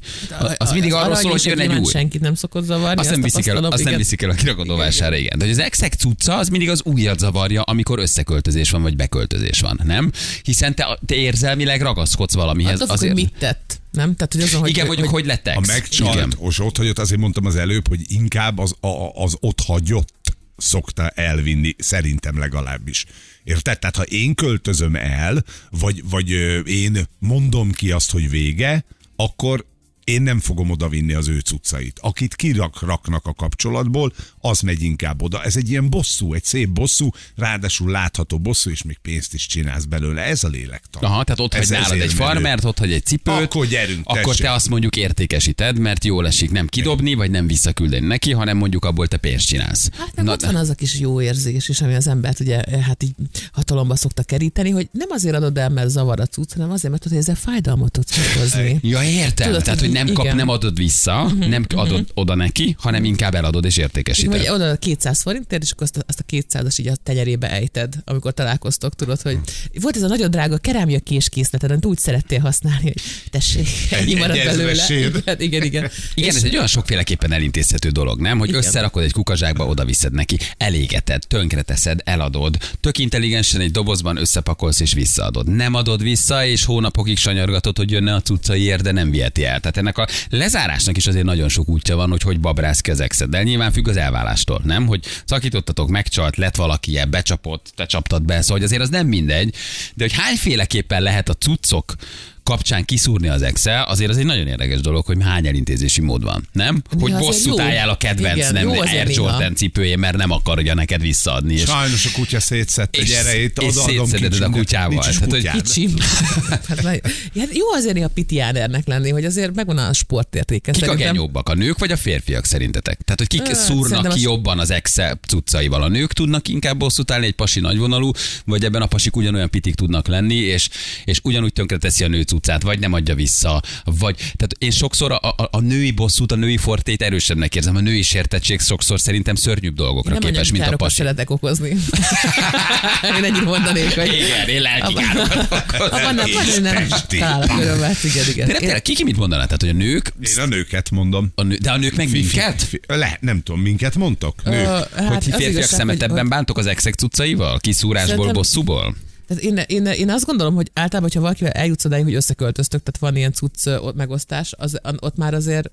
[0.57, 1.91] az mindig arról szól, hogy jön egy új.
[1.91, 3.00] Senkit nem szokott zavarni.
[3.01, 5.38] Azt nem viszik el, azt nem viszik el a kirakodóvására, igen.
[5.39, 8.00] De az exek cucca az mindig az újat zavarja, amikor
[8.47, 10.12] összeköltözés van, vagy beköltözés van, nem?
[10.43, 12.81] Hiszen te, te érzelmileg ragaszkodsz valamihez.
[12.81, 13.81] Attól függ, hogy mit tett.
[13.91, 14.15] Nem?
[14.15, 15.57] Tehát, hogy azon, hogy, igen, hogy, hogy, hogy lett ex.
[15.57, 19.59] A megcsalt, és ott hagyott, azért mondtam az előbb, hogy inkább az, a, az ott
[19.59, 23.05] hagyott szokta elvinni, szerintem legalábbis.
[23.43, 23.79] Érted?
[23.79, 28.85] Tehát ha én költözöm el, vagy, vagy ö, én mondom ki azt, hogy vége,
[29.15, 29.65] akkor
[30.03, 32.00] én nem fogom odavinni az ő cuccait.
[32.01, 35.43] Akit kiraknak a kapcsolatból, az megy inkább oda.
[35.43, 39.83] Ez egy ilyen bosszú, egy szép bosszú, ráadásul látható bosszú, és még pénzt is csinálsz
[39.83, 40.22] belőle.
[40.22, 41.03] Ez a lélektan.
[41.03, 43.33] Aha, tehát ott Ez hagy nálad egy farmert, ott hagy egy cipőt.
[43.33, 44.45] Akkor gyerünk, Akkor tessék.
[44.45, 48.86] te azt mondjuk értékesíted, mert jól esik nem kidobni, vagy nem visszaküldeni neki, hanem mondjuk
[48.86, 49.89] abból te pénzt csinálsz.
[49.98, 53.03] Hát meg ott van az a kis jó érzés is, ami az embert ugye hát
[53.03, 53.15] így
[53.51, 57.03] hatalomba szokta keríteni, hogy nem azért adod el, mert zavar a cucc, hanem azért, mert
[57.03, 58.79] tudod, hogy ezzel fájdalmat tudsz okozni.
[58.81, 59.48] Ja, értem.
[59.48, 60.35] Tudod, Tehát, hogy nem, kap, igen.
[60.35, 64.31] nem adod vissza, nem adod oda neki, hanem inkább eladod és értékesíted.
[64.31, 67.93] Vagy oda 200 forintért, és akkor azt a, azt a 200-as így a tenyerébe ejted,
[68.05, 69.39] amikor találkoztok, tudod, hogy
[69.81, 74.17] volt ez a nagyon drága kerámia késkészleted, amit úgy szerettél használni, hogy tessék, ennyi Egy-
[74.19, 74.69] marad egy belőle.
[74.71, 75.12] ezresér.
[75.15, 75.89] Igen, igen, igen.
[76.13, 78.39] Igen, ez egy olyan sokféleképpen elintézhető dolog, nem?
[78.39, 78.62] Hogy Igen.
[78.63, 84.93] összerakod egy kukazsákba, oda viszed neki, elégeted, tönkreteszed, eladod, tök intelligensen egy dobozban összepakolsz és
[84.93, 85.47] visszaadod.
[85.47, 89.60] Nem adod vissza, és hónapokig sanyargatod, hogy jönne a cuccaiért, de nem viheti el.
[89.60, 93.43] Tehát ennek a lezárásnak is azért nagyon sok útja van, hogy hogy babrász az exeddel.
[93.43, 94.88] Nyilván függ az elválástól, nem?
[94.88, 99.08] Hogy szakítottatok, megcsalt, lett valaki ilyen, becsapott, te csaptad be, szóval hogy azért az nem
[99.08, 99.56] mindegy,
[99.93, 101.96] de hogy hányféleképpen lehet a cuccok
[102.43, 106.47] kapcsán kiszúrni az Excel, azért az egy nagyon érdekes dolog, hogy hány elintézési mód van,
[106.51, 106.82] nem?
[106.99, 109.10] Hogy bosszút álljál a kedvenc Igen, nem Air.
[109.10, 111.53] Jordan cipőjén, mert nem akarja neked visszaadni.
[111.53, 114.89] És, Sajnos a kutya szétszette és, gyereit, és szétszeded a kutyával.
[114.89, 115.62] nincs Tehát, hogy kutyád.
[115.62, 115.89] Kicsi.
[116.67, 120.71] hát, jó azért néha pitiánernek lenni, hogy azért megvan a sportértéke.
[120.71, 123.01] Kik a genyóbbak, a nők vagy a férfiak szerintetek?
[123.01, 125.84] Tehát, hogy kik szúrnak ki az- jobban az Excel cuccaival?
[125.84, 128.12] A nők tudnak inkább bosszút állni, egy pasi nagyvonalú,
[128.45, 130.69] vagy ebben a pasik ugyanolyan pitik tudnak lenni, és,
[131.06, 135.12] és ugyanúgy tönkre teszi a nő cuccát, vagy nem adja vissza, vagy, tehát én sokszor
[135.12, 139.36] a, a, a női bosszút, a női fortét erősebbnek érzem, a női sértettség sokszor szerintem
[139.36, 140.96] szörnyűbb dolgokra Én nem képes, mint a pasi.
[140.96, 141.69] szeretek okozni.
[143.17, 144.13] Én ennyit mondanék, hogy...
[144.13, 145.88] Igen, én lelki Abban- károkat okozom.
[145.98, 147.17] Abban nem, vagy nem Testi.
[147.17, 148.46] találok örömet, igen, igen.
[148.48, 149.43] De nem, tényleg, ki, ki mit mondaná?
[149.43, 151.32] Tehát, hogy a nők, Én a nőket mondom.
[151.36, 152.62] a nő, de a nők meg minket?
[152.63, 154.43] fi- Le, nem tudom, minket mondtok?
[154.43, 154.65] Nők.
[154.65, 157.60] Ö, Hát, hogy ti férfiak hogy- bántok az exek cuccaival?
[157.60, 158.96] Kiszúrásból, bosszúból?
[159.27, 162.99] Tehát én, én, én, azt gondolom, hogy általában, hogyha valakivel eljutsz odáig, hogy összeköltöztök, tehát
[162.99, 165.71] van ilyen cucc ott megosztás, az, ott már azért,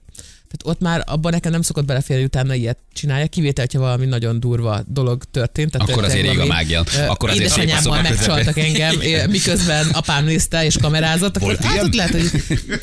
[0.51, 4.41] tehát ott már abban nekem nem szokott beleférni, utána ilyet csinálja, kivétel, hogyha valami nagyon
[4.41, 5.71] durva dolog történt.
[5.71, 6.85] Tehát Akkor azért ég a mágia.
[7.09, 8.95] Akkor azért édesanyámmal megcsaltak engem,
[9.29, 12.31] miközben apám nézte és kamerázott, akkor Volt hát lehet, hogy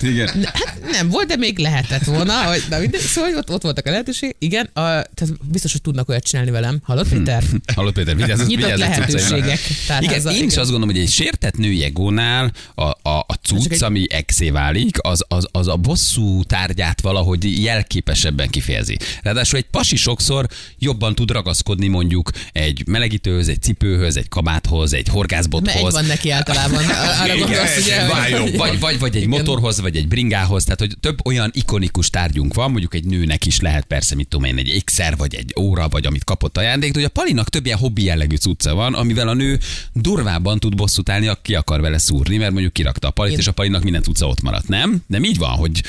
[0.01, 0.29] Igen.
[0.39, 2.33] Ne, hát nem volt, de még lehetett volna.
[2.33, 4.35] Hogy, na mindegy, szóval ott, ott voltak a lehetőség.
[4.39, 6.79] Igen, a, tehát biztos, hogy tudnak olyat csinálni velem.
[6.83, 7.43] Hallod, Péter?
[7.75, 9.59] Hallod Péter, vigyázz, Nyitott vigyázz lehetőségek
[9.99, 10.61] Igen, én is igen.
[10.61, 12.95] azt gondolom, hogy egy sértett női egónál a, a,
[13.27, 18.97] a cucc, egy- ami exé válik, az, az, az a bosszú tárgyát valahogy jelképesebben kifejezi.
[19.21, 20.45] Ráadásul egy pasi sokszor
[20.79, 25.93] jobban tud ragaszkodni mondjuk egy melegítőhöz, egy cipőhöz, egy kabáthoz, egy Mert egy horgászbothoz.
[25.93, 26.83] van neki általában.
[27.23, 28.07] Arra gondolsz, ugye?
[28.07, 28.49] váljon.
[28.55, 29.29] Vagy, vagy, vagy egy Igen.
[29.29, 33.59] motorhoz, vagy egy bringához, tehát hogy több olyan ikonikus tárgyunk van, mondjuk egy nőnek is
[33.59, 36.99] lehet persze, mit tudom én, egy ékszer, vagy egy óra, vagy amit kapott ajándék, de
[36.99, 39.59] hogy a Palinak több ilyen hobbi jellegű cucca van, amivel a nő
[39.93, 43.39] durvábban abban tud bosszút állni, aki akar vele szúrni, mert mondjuk kirakta a palit, Én-
[43.39, 45.03] és a palinak minden utca ott maradt, nem?
[45.07, 45.83] Nem így van, hogy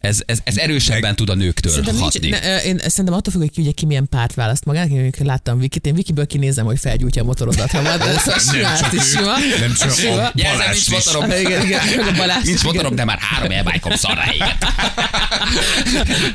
[0.00, 2.28] ez, ez, ez erősebben tud a nőktől Szerintem nincs, hatni.
[2.28, 4.90] ne, ö, én szerintem attól függ, hogy ki, ugye, ki milyen párt választ magának.
[4.90, 7.70] Én láttam Vikit, én Vikiből kinézem, hogy felgyújtja a motorodat.
[7.70, 8.40] Ha van, de ez a
[8.80, 9.32] csak is sima.
[9.60, 10.22] nem csak Sima.
[10.22, 11.04] a Jelzem, Balázs nincs is.
[11.12, 11.30] motorom.
[11.30, 12.96] Igen, igen, meg a Balázs Nincs motorom, igen.
[12.96, 14.56] de már három elbájkom szarra éget.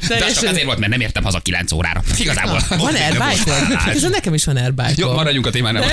[0.08, 2.04] De csak azért volt, mert nem értem haza 9 órára.
[2.20, 2.62] Igazából.
[2.70, 5.84] Van airbike Ez nekem is van airbike Jó, maradjunk a témánál.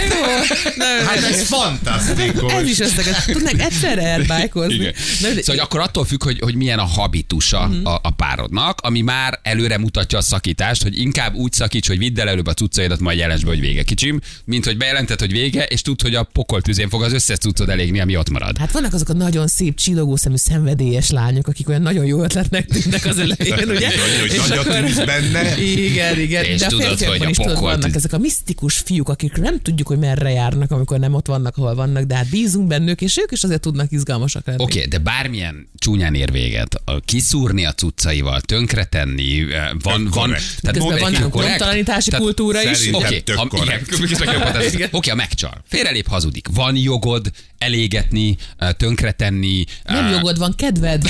[1.07, 2.53] Hát ez fantasztikus.
[2.53, 3.25] ez is összeget.
[3.27, 4.75] Tudnánk egyszerre airbike-ozni.
[4.75, 4.95] Igen.
[5.43, 7.87] Szóval akkor attól függ, hogy, hogy milyen a habitusa Mhm.
[7.87, 12.21] a, a párodnak, ami már előre mutatja a szakítást, hogy inkább úgy szakíts, hogy vidd
[12.21, 15.65] el előbb a cuccaidat, majd jelensd be, hogy vége kicsim, mint hogy bejelented, hogy vége,
[15.65, 18.59] és tudd, hogy a pokol tüzén fog az összes cuccod elégni, ami ott marad.
[18.59, 22.67] Hát vannak azok a nagyon szép, csillogó szemű, szenvedélyes lányok, akik olyan nagyon jó ötletnek
[22.67, 23.89] tűnnek az elején, ugye?
[24.21, 25.61] Hogy És nagy a akkor- tűz benne.
[25.63, 26.45] Igen, igen.
[26.45, 29.61] És de a tudod, hogy a pokol vannak tűz- ezek a misztikus fiúk, akik nem
[29.63, 33.17] tudjuk, hogy merre járnak, amikor nem ott vannak, ahol vannak, de hát bízunk bennük, és
[33.19, 34.63] ők is azért tudnak izgalmasak lenni.
[34.63, 37.01] Oké, okay, de bármilyen csúnyán ér véget, a
[37.49, 41.51] kiszúrni a cuccaival, tönkretenni, eh, van, van, mo- van egy- nálunk korrekt?
[41.51, 42.89] nyomtalanítási Tehát- kultúra is.
[42.93, 44.89] Oké, ezt.
[44.91, 45.63] Oké, a megcsal.
[45.69, 46.47] Félrelép, hazudik.
[46.53, 49.65] Van jogod elégetni, eh, tönkretenni.
[49.85, 51.03] Nem eh, jogod van, kedved.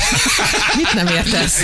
[0.76, 1.60] Mit nem értesz?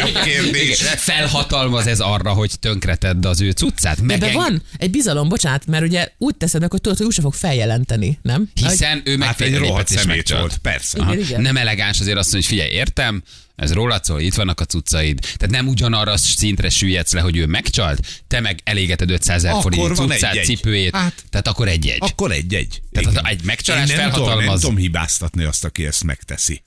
[0.00, 0.80] Jobb kérdés.
[0.82, 3.96] Felhatalmaz ez arra, hogy tönkretedd az ő cuccát.
[3.96, 7.20] De Megeng- van egy bizalom, bocsánat, mert ugye úgy teszed meg, hogy tudod, hogy úgyse
[7.22, 8.50] fog feljelenteni, nem?
[8.54, 10.98] Hiszen ő meg Hát egy rohadt szemét volt, persze.
[11.00, 11.40] Igen, igen.
[11.40, 13.22] Nem elegáns azért azt mondani, hogy figyelj, értem,
[13.58, 15.18] ez rólad szól, itt vannak a cuccaid.
[15.20, 19.60] Tehát nem ugyanarra a szintre süllyedsz le, hogy ő megcsalt, te meg elégeted 500 ezer
[19.62, 20.44] forint cuccát, egy-egy.
[20.44, 21.24] cipőjét, Hát.
[21.30, 21.98] tehát akkor egy-egy.
[22.00, 22.82] Akkor egy-egy.
[22.92, 23.26] Tehát Igen.
[23.26, 24.60] egy megcsalás Én nem tudom, nem felhatalmaz.
[24.60, 26.62] tudom hibáztatni azt, aki ezt megteszi.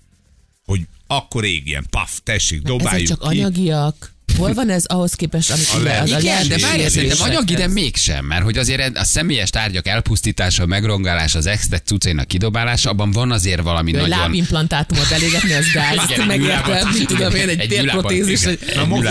[0.66, 3.26] Hogy akkor égjen, paf, tessék, Ezek dobáljuk csak ki.
[3.28, 4.14] anyagiak.
[4.38, 7.18] Hol van ez ahhoz képest, amit A ugye, az a Igen, de jelzés- várj, szerintem
[7.22, 12.90] anyagi, de mégsem, mert hogy azért a személyes tárgyak elpusztítása, megrongálása, az extek cuccainak kidobálása,
[12.90, 14.10] abban van azért valami nagyon...
[14.10, 16.10] lábimplantátumot elégetni, az gáz.
[16.10, 18.42] Igen, megértem, mit tudom én, egy Egy térprotézis.
[18.76, 19.04] Na most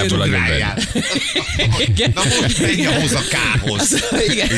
[2.60, 4.04] menj ahhoz a kához.
[4.28, 4.48] Igen.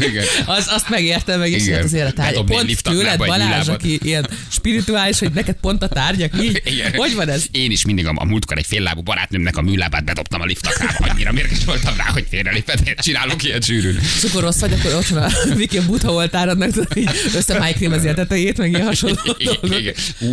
[0.00, 0.24] Igen.
[0.46, 1.74] Az, azt megértem meg, és Igen.
[1.74, 2.46] hát azért a tárgyak.
[2.46, 6.62] Pont tőled, egy Balázs, aki ilyen spirituális, hogy neked pont a tárgyak így.
[6.96, 7.44] Hogy van ez?
[7.50, 11.06] Én is mindig a, a múltkor egy féllábú barátnőmnek a műlábát bedobtam a liftakrába.
[11.12, 12.88] Annyira mérges voltam rá, hogy félrelépett.
[12.88, 13.98] Én csinálok ilyen sűrűn.
[14.20, 18.58] Cukoros vagy, akkor ott van a Viki a butha oltáradnak, tudod, így összemájkrémezi a tetejét,
[18.58, 19.16] meg ilyen hasonló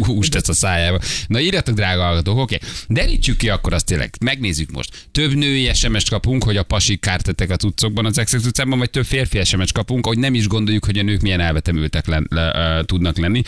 [0.02, 1.00] húst tesz a szájába.
[1.28, 2.58] Na írjatok, drága hallgatók, oké.
[2.88, 4.14] Derítsük ki akkor azt tényleg.
[4.20, 4.90] Megnézzük most.
[5.12, 9.06] Több női SMS-t kapunk, hogy a pasik kártettek a cuccokban az exex utcában, vagy több
[9.06, 12.86] férfi SMS-t kapunk, hogy nem is gondoljuk, hogy a nők milyen elvetemültek len, le, uh,
[12.86, 13.42] tudnak lenni.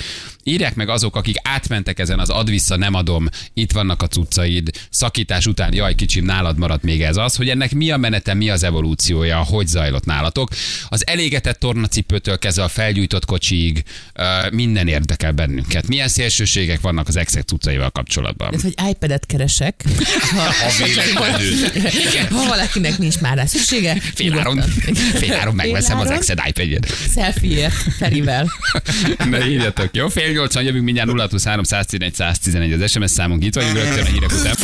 [0.50, 4.70] Írják meg azok, akik átmentek ezen az ad vissza, nem adom, itt vannak a cuccaid,
[4.90, 8.50] szakítás után, jaj, kicsim, nálad maradt még ez az, hogy ennek mi a menete, mi
[8.50, 10.50] az evolúciója, hogy zajlott nálatok.
[10.90, 13.84] Az elégetett tornacipőtől kezdve a felgyújtott kocsig,
[14.20, 15.88] uh, minden érdekel bennünket.
[15.88, 18.54] Milyen szélsőségek vannak az exek cuccaival kapcsolatban?
[18.54, 19.84] Ez, hogy iPad-et keresek.
[20.32, 22.30] Ha, A véletlenül.
[22.30, 23.96] ha valakinek nincs már rá szüksége.
[24.14, 24.94] Féláron, nyugodtan.
[24.94, 26.22] féláron megveszem az Féláron.
[26.24, 26.88] exed iPad-jét.
[27.14, 28.52] Selfie-ért Ferivel.
[29.30, 30.08] Na írjatok, jó?
[30.08, 33.44] Fél nyolcan jövünk mindjárt 0 3 111 111 az SMS számunk.
[33.44, 34.56] Itt vagyunk rögtön a hírek után.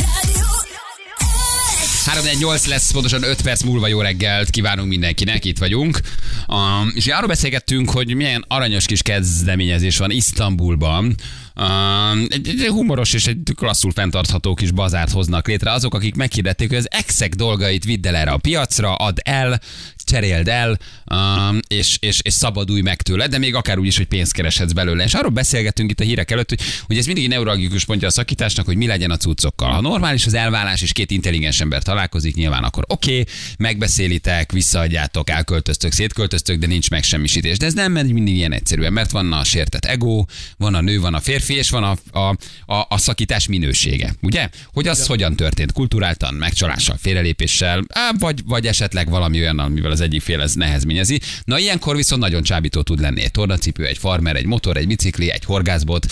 [2.04, 6.00] 3-8 lesz, pontosan 5 perc múlva jó reggelt kívánunk mindenkinek, itt vagyunk.
[6.48, 11.14] Um, és arról beszélgettünk, hogy milyen aranyos kis kezdeményezés van Isztambulban.
[11.56, 16.68] Um, egy, egy humoros és egy klasszul fenntartható kis bazárt hoznak létre azok, akik meghirdették,
[16.68, 19.60] hogy az exek dolgait vidd el erre a piacra, add el,
[20.04, 20.78] cseréld el,
[21.10, 24.72] um, és, és, és szabadulj meg tőle, de még akár úgy is, hogy pénzt kereshetsz
[24.72, 25.04] belőle.
[25.04, 28.10] És arról beszélgettünk itt a hírek előtt, hogy, hogy ez mindig egy neuralgikus pontja a
[28.10, 29.70] szakításnak, hogy mi legyen a cuccokkal.
[29.70, 35.30] Ha normális az elvállás, és két intelligens ember találkozik, nyilván akkor oké, okay, megbeszélitek, visszaadjátok,
[35.30, 37.58] elköltöztök, szétköltöztök, de nincs megsemmisítés.
[37.58, 40.24] De ez nem megy mindig ilyen egyszerűen, mert van a sértett ego,
[40.56, 42.36] van a nő, van a férfi, és van a, a,
[42.74, 44.14] a, a szakítás minősége.
[44.22, 44.48] Ugye?
[44.72, 45.72] Hogy az hogyan történt?
[45.72, 51.20] Kulturáltan, megcsalással, félrelépéssel, á, vagy, vagy esetleg valami olyan, amivel az egyik fél ez nehezményezi.
[51.44, 55.30] Na ilyenkor viszont nagyon csábító tud lenni egy tornacipő, egy farmer, egy motor, egy bicikli,
[55.30, 56.06] egy horgászbot,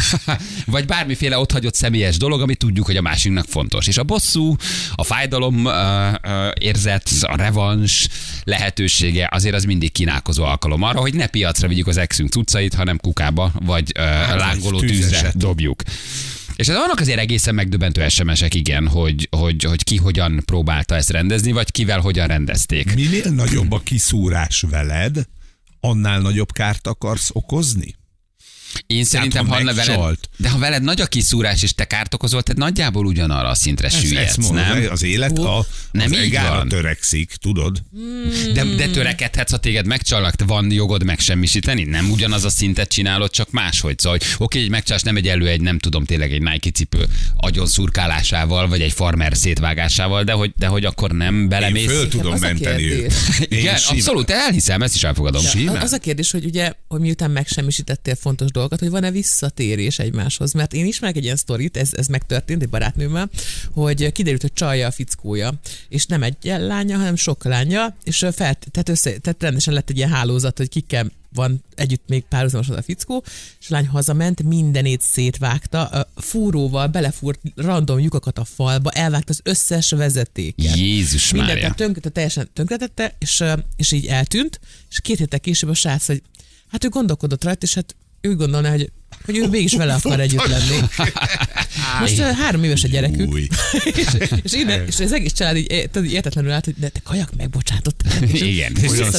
[0.74, 3.86] vagy bármiféle otthagyott személyes dolog, ami tudjuk, hogy a másiknak fontos.
[3.86, 4.56] És a bosszú,
[4.94, 8.08] a fájdalom uh, uh, érzet, a revans
[8.44, 12.98] lehetősége azért az mindig kínálkozó alkalom arra, hogy ne piacra vigyük az exünk cuccait, hanem
[12.98, 15.82] kukába, vagy uh, lángoló tűzre dobjuk.
[16.56, 21.10] És ez vannak azért egészen megdöbbentő SMS-ek, igen, hogy, hogy, hogy ki hogyan próbálta ezt
[21.10, 22.94] rendezni, vagy kivel hogyan rendezték.
[22.94, 25.24] Minél nagyobb a kiszúrás veled,
[25.80, 27.94] annál nagyobb kárt akarsz okozni?
[28.86, 32.42] Én szerintem, ha ha veled, de ha veled nagy a kiszúrás, és te kárt okozol,
[32.42, 34.86] te nagyjából ugyanarra a szintre Ez, süllyedsz, ez mondom, nem?
[34.90, 36.68] az élet a, Nem az így egára van.
[36.68, 37.82] törekszik, tudod?
[38.54, 41.84] De, de törekedhetsz, ha téged megcsalnak, te van jogod megsemmisíteni?
[41.84, 43.98] Nem ugyanaz a szintet csinálod, csak máshogy.
[43.98, 47.06] Szóval, hogy oké, egy megcsalás nem egy elő, egy nem tudom, tényleg egy Nike cipő
[47.36, 51.86] agyon szurkálásával, vagy egy farmer szétvágásával, de hogy, de hogy akkor nem Én belemész.
[51.86, 53.12] föl tudom menteni őt.
[53.48, 55.42] Én Igen, abszolút, elhiszem, ezt is elfogadom.
[55.54, 60.52] Ja, az a kérdés, hogy ugye, hogy miután megsemmisítettél fontos dolgokat, hogy van-e visszatérés egymáshoz.
[60.52, 63.30] Mert én ismerek egy ilyen sztorit, ez, ez megtörtént egy barátnőmmel,
[63.72, 65.52] hogy kiderült, hogy csalja a fickója,
[65.88, 69.96] és nem egy lánya, hanem sok lánya, és fel, tehát, össze, tehát rendesen lett egy
[69.96, 73.24] ilyen hálózat, hogy kikkel van együtt még párhuzamosan a fickó,
[73.60, 79.90] és a lány hazament, mindenét szétvágta, fúróval belefúrt random lyukakat a falba, elvágta az összes
[79.90, 80.76] vezetéket.
[80.76, 81.74] Jézus Mindent Mária.
[81.74, 83.44] tehát teljesen tönkretette, és,
[83.76, 86.22] és így eltűnt, és két héttel később a srác, hogy
[86.68, 87.96] hát ő gondolkodott rajta, és hát
[88.28, 88.92] úgy gondolná, hogy,
[89.24, 90.78] hogy ő mégis vele akar együtt lenni.
[92.00, 93.38] Most ö, három éves a gyerekük,
[93.84, 94.06] és,
[94.42, 97.36] és, innen, és az egész család így, é- tudod, értetlenül állt, hogy de te kajak
[97.36, 98.02] megbocsátott.
[98.32, 99.10] Igen, olyan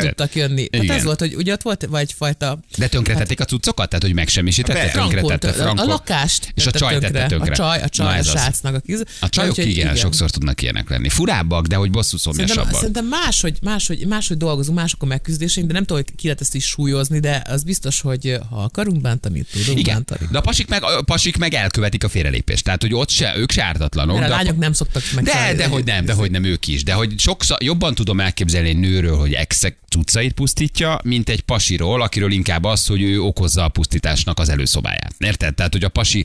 [0.00, 0.68] tudtak jönni.
[0.70, 0.96] Igen.
[0.96, 3.88] az volt, hogy ugye ott volt vagy egyfajta De tönkretették a cuccokat?
[3.88, 7.52] Tehát, hogy megsemmisítette, tönkretette, a, a lakást És a csaj tette tönkre.
[7.52, 9.04] A csaj, a csaj, a srácnak a kiz.
[9.20, 11.08] A csajok igen, sokszor tudnak ilyenek lenni.
[11.08, 12.74] Furábbak, de hogy bosszú szomjasabbak.
[12.74, 16.54] szerintem máshogy, máshogy, máshogy dolgozunk, mások a megküzdéseink, de nem tudom, hogy ki lehet ezt
[16.54, 20.30] is súlyozni, de az biztos, hogy ha akarunk bántani, tudunk Igen, bántani.
[20.30, 22.64] de a pasik meg, a pasik meg elkövetik a félrelépést.
[22.64, 24.18] Tehát, hogy ott se, ők se ártatlanok.
[24.18, 25.24] Mert a lányok nem szoktak meg.
[25.24, 26.82] De, de hogy nem, de hogy nem ők is.
[26.82, 32.02] De hogy sokszor jobban tudom elképzelni egy nőről, hogy exek cuccait pusztítja, mint egy pasiról,
[32.02, 35.14] akiről inkább az, hogy ő okozza a pusztításnak az előszobáját.
[35.18, 35.54] Érted?
[35.54, 36.24] Tehát, hogy a pasi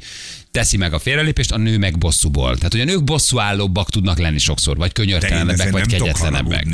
[0.58, 2.56] teszi meg a félrelépést, a nő meg bosszúból.
[2.56, 6.67] Tehát, hogy a nők bosszúállóbbak tudnak lenni sokszor, vagy könyörtelenebbek, vagy nem kegyetlenebbek.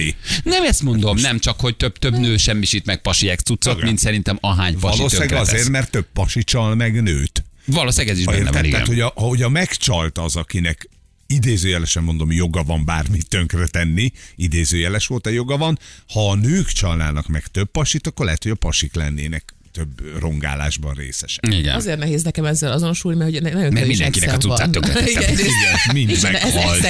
[0.44, 3.98] Nem ezt mondom, nem csak, hogy több, több nő semmisít meg pasi ex cuccot, mint
[3.98, 7.44] szerintem ahány pasi Valószínűleg azért, mert több pasi csal meg nőt.
[7.66, 8.72] Valószínűleg ez is benne van, igen.
[8.72, 10.90] Tehát, hogy a, hogy a megcsalt az, akinek
[11.28, 16.68] idézőjelesen mondom, joga van bármit tönkre tenni, idézőjeles volt a joga van, ha a nők
[16.68, 21.48] csalnának meg több pasit, akkor lehet, hogy a pasik lennének több rongálásban részesek.
[21.54, 21.76] Igen.
[21.76, 24.72] Azért nehéz nekem ezzel azonosulni, mert ugye nagyon Mert mindenkinek a van.
[24.72, 25.36] tönkretettem.
[25.94, 26.88] Mind ez meghalt.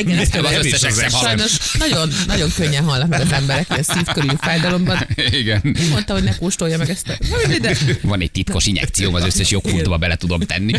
[0.00, 1.12] Igen, Nem, az összes.
[1.12, 5.06] Sajnos nagyon, nagyon könnyen halnak meg az emberek, ilyen szívkörüli fájdalomban.
[5.30, 5.76] Igen.
[5.90, 7.18] Mondta, hogy ne kóstolja meg ezt a...
[7.60, 10.72] De Van egy titkos injekcióm, az összes joghurtba bele tudom tenni.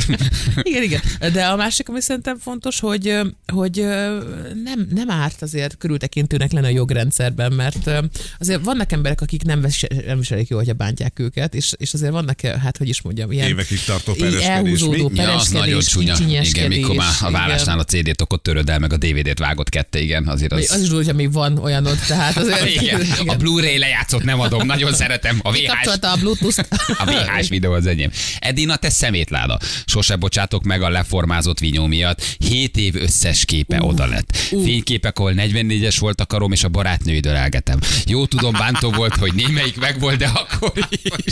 [0.62, 1.02] Igen, igen.
[1.34, 3.20] De a másik, ami szerintem fontos, hogy,
[3.54, 3.76] hogy
[4.64, 7.92] nem, nem árt azért körültekintőnek lenni a jogrendszerben, mert
[8.40, 12.12] azért vannak emberek, akik nem, vis- nem viselik jól, hogyha bántják őket, és, és azért
[12.12, 14.82] vannak, hát hogy is mondjam, ilyen Évekig tartó pereskedés?
[15.14, 16.16] Ja, az nagyon csúnya.
[16.42, 20.00] Igen, mikor már a vállásnál a CD-t akkor töröd el, meg a DVD-t vágott kette,
[20.00, 20.64] igen, azért igen.
[20.64, 20.82] Az az...
[20.82, 22.70] is hogy még van olyanod, tehát azért...
[22.82, 25.40] Igen, a Blu-ray lejátszott nem adom, nagyon szeretem.
[25.44, 26.68] A VHS, a Bluetooth-t.
[27.02, 28.10] a VHS videó az enyém.
[28.40, 29.60] Edina, te szemétláda.
[29.86, 32.22] Sose bocsátok meg a leformázott vinyó miatt.
[32.38, 34.36] 7 év összes képe oda lett.
[34.36, 37.80] Fényképek, ahol 44-es volt a karom, és a barátnőidől elgetem.
[38.06, 41.25] Jó tudom, bántó volt, hogy némelyik meg volt, de akkor is.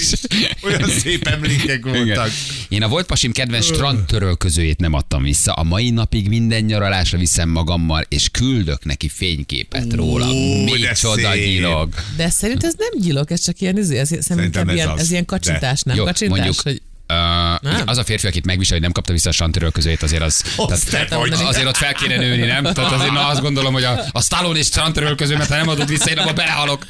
[0.64, 2.06] Olyan szép emlékek Igen.
[2.06, 2.30] voltak.
[2.70, 5.54] Én a volt pasim kedvenc strandtörölközőjét nem adtam vissza.
[5.54, 10.28] A mai napig minden nyaralásra viszem magammal, és küldök neki fényképet róla.
[10.64, 11.94] Micsoda gyilog.
[12.16, 15.00] De szerint ez nem gyilok, ez csak ilyen, izé, ez, szerintem Szerintem ez ilyen, az.
[15.00, 15.38] ez ilyen De.
[15.38, 15.96] kacsintás, nem?
[15.96, 19.32] Jó, kacsintás, mondjuk, hogy Uh, az a férfi, akit megvisel, hogy nem kapta vissza a
[19.32, 21.32] strandtörölközőjét, azért az, Azt tehát, te vagy.
[21.32, 22.64] azért ott fel kéne nőni, nem?
[22.64, 26.10] Tehát azért na, azt gondolom, hogy a, a Stallone és strandtörölközőmet, ha nem adod vissza,
[26.10, 26.86] én abba belehalok.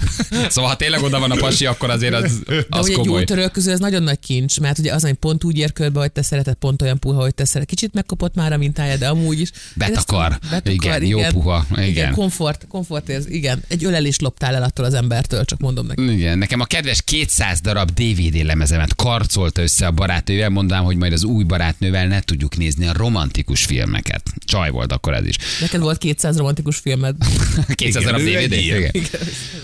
[0.49, 3.23] Szóval, ha tényleg oda van a pasi, akkor azért az, De az egy jó komoly.
[3.23, 6.21] törölköző, ez nagyon nagy kincs, mert ugye az, hogy pont úgy ér körbe, hogy te
[6.21, 7.69] szereted, pont olyan puha, hogy te szereted.
[7.69, 9.51] Kicsit megkapott már a mintája, de amúgy is.
[9.75, 10.39] Betakar.
[10.63, 11.65] Igen, jó puha.
[11.71, 11.83] Igen.
[11.87, 12.13] igen.
[12.13, 13.63] komfort, komfort érz, igen.
[13.67, 16.11] Egy ölelést loptál el attól az embertől, csak mondom neki.
[16.11, 21.13] Igen, nekem a kedves 200 darab DVD lemezemet karcolta össze a barátnővel, mondám, hogy majd
[21.13, 24.29] az új barátnővel ne tudjuk nézni a romantikus filmeket.
[24.45, 25.35] Csaj volt akkor ez is.
[25.61, 27.15] Neked volt 200 romantikus filmed.
[27.75, 28.53] 200 Igen, darab DVD?
[28.53, 28.91] Igen.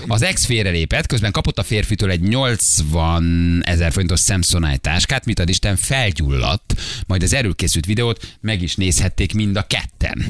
[0.07, 5.49] Az ex félrelépett, közben kapott a férfitől egy 80 ezer forintos Samsonite táskát, mit ad
[5.49, 6.75] Isten felgyulladt,
[7.07, 10.25] majd az erőkészült videót meg is nézhették mind a ketten.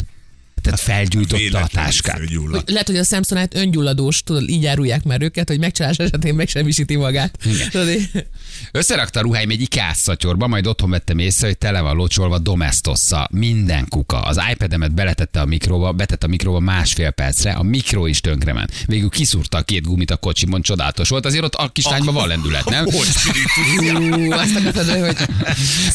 [0.62, 2.22] Tehát felgyújtotta a táskát.
[2.66, 7.38] Lehet, hogy a Samsonite öngyulladós, tudod, így árulják már őket, hogy megcsalás esetén megsemmisíti magát.
[8.72, 13.28] Összerakta a ruháim egy ikás szatyorba, majd otthon vettem észre, hogy tele van locsolva domestossa.
[13.32, 14.22] Minden kuka.
[14.22, 18.72] Az iPad-emet beletette a mikróba, betette a mikróba másfél percre, a mikró is tönkrement.
[18.86, 21.26] Végül kiszúrta a két gumit a kocsimon, csodálatos volt.
[21.26, 22.86] Azért ott a kislányban van lendület, nem?
[23.00, 24.18] Hogy spiritus.
[24.18, 25.28] Ú, azt akartad, hogy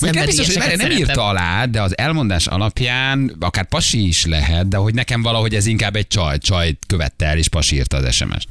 [0.00, 4.53] Még nem biztos, hogy nem írta alá, de az elmondás alapján akár pasi is lehet,
[4.54, 7.96] lehet, de hogy nekem valahogy ez inkább egy csaj, csaj követte el, és pasi írta
[7.96, 8.48] az SMS-t.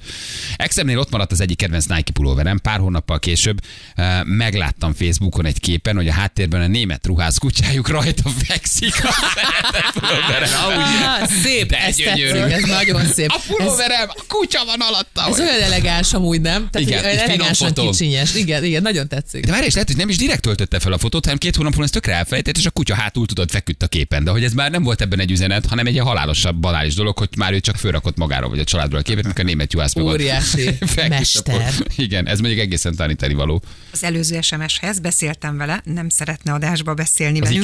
[0.55, 3.61] Exemnél ott maradt az egyik kedvenc Nike pulóverem, pár hónappal később
[3.95, 9.13] eh, megláttam Facebookon egy képen, hogy a háttérben a német ruház kutyájuk rajta fekszik a
[9.99, 10.49] pulóverem.
[10.53, 12.39] Ah, szép, De ez gyönyörű.
[12.39, 13.29] tetszik, ez nagyon szép.
[13.29, 15.25] A pulóverem, a kutya van alatta.
[15.29, 16.67] Ez, olyan elegáns amúgy, nem?
[16.71, 18.35] Tehát Igen, finom elegánsan kicsinyes.
[18.35, 19.45] Igen, igen, nagyon tetszik.
[19.45, 21.71] De várj, és lehet, hogy nem is direkt töltötte fel a fotót, hanem két hónap
[21.71, 24.23] múlva ezt tökre elfelejtett, és a kutya hátul tudod feküdt a képen.
[24.23, 27.17] De hogy ez már nem volt ebben egy üzenet, hanem egy ilyen halálosabb, banális dolog,
[27.17, 29.93] hogy már ő csak fölrakott magáról vagy a családról a képet, mikor a német juhász
[29.95, 30.69] meg Óriási.
[31.09, 31.73] Mester.
[31.95, 33.61] Igen, ez mondjuk egészen tanítani való.
[33.91, 37.63] Az előző SMS-hez beszéltem vele, nem szeretne adásba beszélni Az velünk.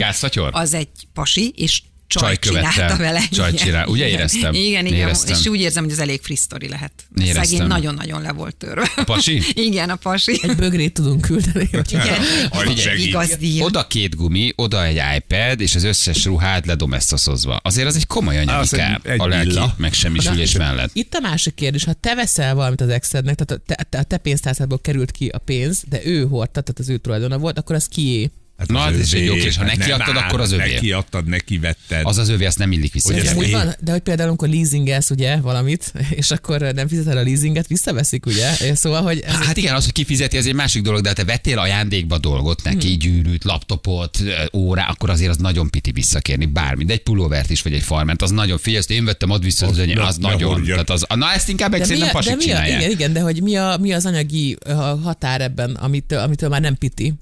[0.56, 2.96] Az egy pasi, és csaj, Csaj követte.
[3.06, 3.22] vele.
[3.32, 3.88] Csaj csinál.
[3.88, 4.54] Ugye éreztem?
[4.54, 4.98] Igen, igen.
[5.00, 5.38] Éreztem.
[5.40, 6.92] És úgy érzem, hogy ez elég friss sztori lehet.
[7.22, 7.44] Éreztem.
[7.44, 8.92] Szegény nagyon-nagyon le volt törve.
[8.96, 9.42] A pasi?
[9.68, 10.40] igen, a pasi.
[10.42, 11.70] Egy bögrét tudunk küldeni.
[11.92, 13.62] Igen, igazdi.
[13.62, 17.60] Oda két gumi, oda egy iPad, és az összes ruhád ledomesztoszozva.
[17.64, 20.90] Azért az egy komoly Az anyagi egy- kár egy a lelki megsemmisülés mellett.
[20.94, 24.04] Itt a másik kérdés, ha te veszel valamit az exednek, tehát a te, te, a
[24.04, 27.76] te pénztárcádból került ki a pénz, de ő hordta, tehát az ő tulajdona volt, akkor
[27.76, 28.30] az kié.
[28.68, 29.58] Na, hát ez egy jó kérdés.
[29.58, 30.74] Ha Hát neki nem adtad, áll, akkor az övé.
[30.74, 32.06] Neki adtad, neki vetted.
[32.06, 33.14] Az az övé, azt nem illik vissza.
[33.14, 37.18] Ez ez úgy van, de hogy például amikor leasingelsz ugye valamit, és akkor nem fizeted
[37.18, 38.76] a leasinget, visszaveszik ugye?
[38.76, 41.24] Szóval, hogy ez Hát igen, az, hogy kifizeti, az egy másik dolog, de ha te
[41.24, 44.18] vettél ajándékba dolgot neki, gyűrűt, laptopot,
[44.54, 46.86] órá, akkor azért az nagyon piti visszakérni bármi.
[46.86, 49.68] De egy pulóvert is, vagy egy farment, az nagyon figyelj, ezt én vettem, ad vissza,
[49.68, 50.64] az, Az az, nagyon.
[50.64, 52.80] Tehát az, na ezt inkább mi, szerintem pasik mi a, csinálják.
[52.80, 54.58] igen, igen, de hogy mi, a, mi az anyagi
[55.04, 57.14] határ ebben, amitől, amitől már nem piti?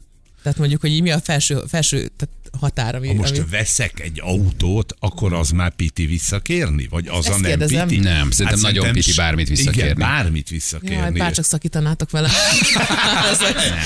[0.47, 3.47] Tehát mondjuk, hogy így mi a felső, felső tehát határ, ami, Ha most ami...
[3.49, 6.87] veszek egy autót, akkor az már piti visszakérni?
[6.89, 7.87] Vagy az Ezt a nem kérdezem.
[7.87, 7.99] piti?
[8.01, 9.81] Nem, szerintem nagyon piti bármit visszakérni.
[9.89, 11.19] Igen, bármit Jaj, visszakérni.
[11.19, 12.29] bár csak szakítanátok vele.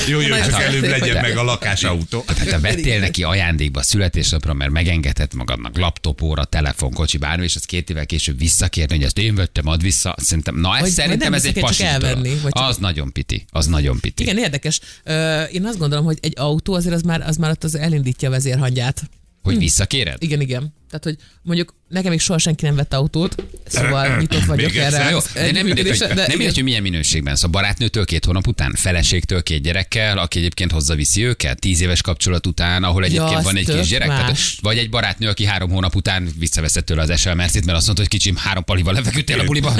[0.07, 2.21] Jó, jó, csak szép, előbb legyen meg a lakásautó.
[2.27, 7.43] Tehát te vettél neki ajándékba a születésnapra, mert megengedhet magadnak laptop, óra, telefon, kocsi, bármi,
[7.43, 10.15] és az két évvel később visszakérni, hogy ezt én vettem, ad vissza.
[10.17, 13.11] Szerintem, na ez Vagy- szerintem vagy ez nem egy pasi elvenni, vagy csak- Az nagyon
[13.11, 13.45] piti.
[13.49, 14.23] Az nagyon piti.
[14.23, 14.79] Igen, érdekes.
[15.51, 18.31] Én azt gondolom, hogy egy autó azért az már, az már ott az elindítja a
[18.51, 19.09] vezérhangyát.
[19.41, 20.23] Hogy visszakéred?
[20.23, 20.73] Igen, igen.
[20.89, 25.01] Tehát, hogy mondjuk nekem még soha senki nem vett autót, szóval nyitott vagyok Még egyszer,
[25.01, 25.09] erre.
[25.09, 27.35] Jó, de nem mindegy, hogy, nem mindegy, hogy milyen minőségben.
[27.35, 32.01] Szóval barátnőtől két hónap után, feleségtől két gyerekkel, aki egyébként hozza viszi őket, tíz éves
[32.01, 34.07] kapcsolat után, ahol egyébként az van egy tök kisgyerek.
[34.07, 37.85] Tehát, vagy egy barátnő, aki három hónap után visszaveszett tőle az SL Mercit, mert azt
[37.85, 39.73] mondta, hogy kicsim három palival lefeküdtél a buliba.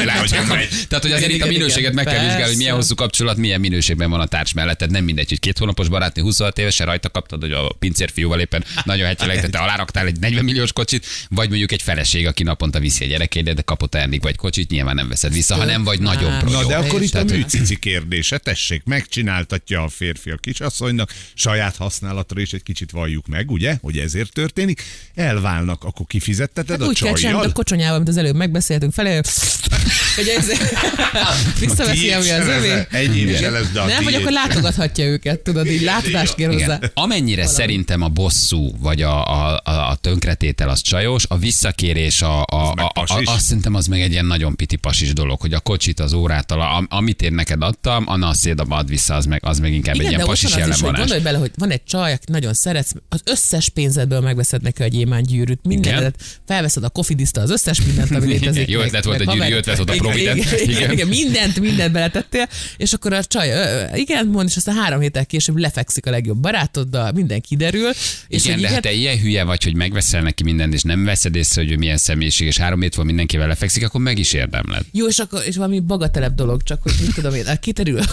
[0.90, 4.10] Tehát, hogy azért itt a minőséget meg kell vizsgálni, hogy milyen hosszú kapcsolat, milyen minőségben
[4.10, 4.92] van a társ melletted.
[4.92, 9.08] Nem mindegy, hogy két hónapos barátnő 26 évesen rajta kaptad, hogy a pincérfiúval éppen nagyon
[9.08, 13.08] hetileg, te aláraktál egy 40 milliós kocsit, vagy mondjuk egy feleség, aki naponta viszi a
[13.08, 16.42] gyerekédet, de kapott ajándék vagy kocsit, nyilván nem veszed vissza, ha nem vagy nagyon más.
[16.42, 16.52] pro.
[16.52, 21.76] Na de akkor itt a hogy- műcici kérdése, tessék, megcsináltatja a férfi a kisasszonynak, saját
[21.76, 24.84] használatra is egy kicsit valljuk meg, ugye, hogy ezért történik,
[25.16, 27.40] elválnak, akkor kifizetteted Hát a úgy kell csinálni, csajjal?
[27.40, 29.16] mint a kocsonyával, amit az előbb megbeszéltünk felé,
[30.16, 30.48] hogy ez
[31.60, 32.72] visszaveszi, ami az övé.
[32.92, 36.80] Ennyi lesz, de Nem, vagy tiéd akkor látogathatja őket, tudod, így látogást kér hozzá.
[36.94, 41.38] Amennyire szerintem a bosszú, vagy a, a, a, a tönkretétel az csajos, a
[41.94, 43.28] visszakérés, a, a, a, a, pasis.
[43.28, 46.52] azt szerintem az meg egy ilyen nagyon piti pasis dolog, hogy a kocsit, az órát,
[46.52, 49.94] a, a- amit én neked adtam, a naszédaba ad vissza, az meg, az meg inkább
[49.94, 50.98] egy Igen, ilyen de ott pasis jellemvonás.
[51.00, 54.92] gondolj bele, hogy van egy csaj, aki nagyon szeretsz, az összes pénzedből megveszed neki egy
[54.92, 55.30] gyémánt
[55.64, 58.70] mindenedet, felveszed a kofidista, az összes mindent, ami létezik.
[58.70, 60.52] Jó ötlet volt a gyűrű, ötlet volt a Provident.
[60.62, 63.50] Igen, igen, mindent, mindent beletettél, és akkor a csaj,
[63.94, 67.90] igen, mond, és aztán három héttel később lefekszik a legjobb barátoddal, minden kiderül.
[68.28, 71.04] És Igen, hogy de hát te ilyen hülye vagy, hogy megveszel neki mindent, és nem
[71.04, 74.34] veszed észre, hogy ő milyen személyiség, és három hét van mindenkivel lefekszik, akkor meg is
[74.34, 74.82] érdemled.
[74.92, 78.00] Jó, és akkor és valami bagatelebb dolog, csak hogy mit tudom én, hát kiderül.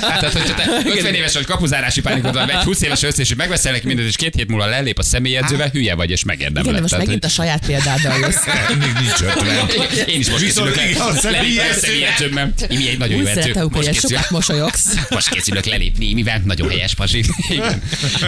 [0.00, 3.72] Tehát, hogyha te 50 éves vagy kapuzárási pánikod van, egy 20 éves össze, és megveszel
[3.72, 6.62] neki mindent, és két hét múlva lelép a személyedzővel, hülye vagy, és megérdemled.
[6.62, 8.44] Igen, de most Tehát, megint a saját példáddal jössz.
[8.80, 12.52] Még nincs hogy- Én is most Viszont készülök igen, a személyedzőmmel.
[12.68, 13.52] Imi egy nagyon jó edző.
[13.52, 14.94] hogy Most sokat mosolyogsz.
[15.10, 16.40] most készülök lelépni Imivel.
[16.44, 17.24] Nagyon helyes pasi.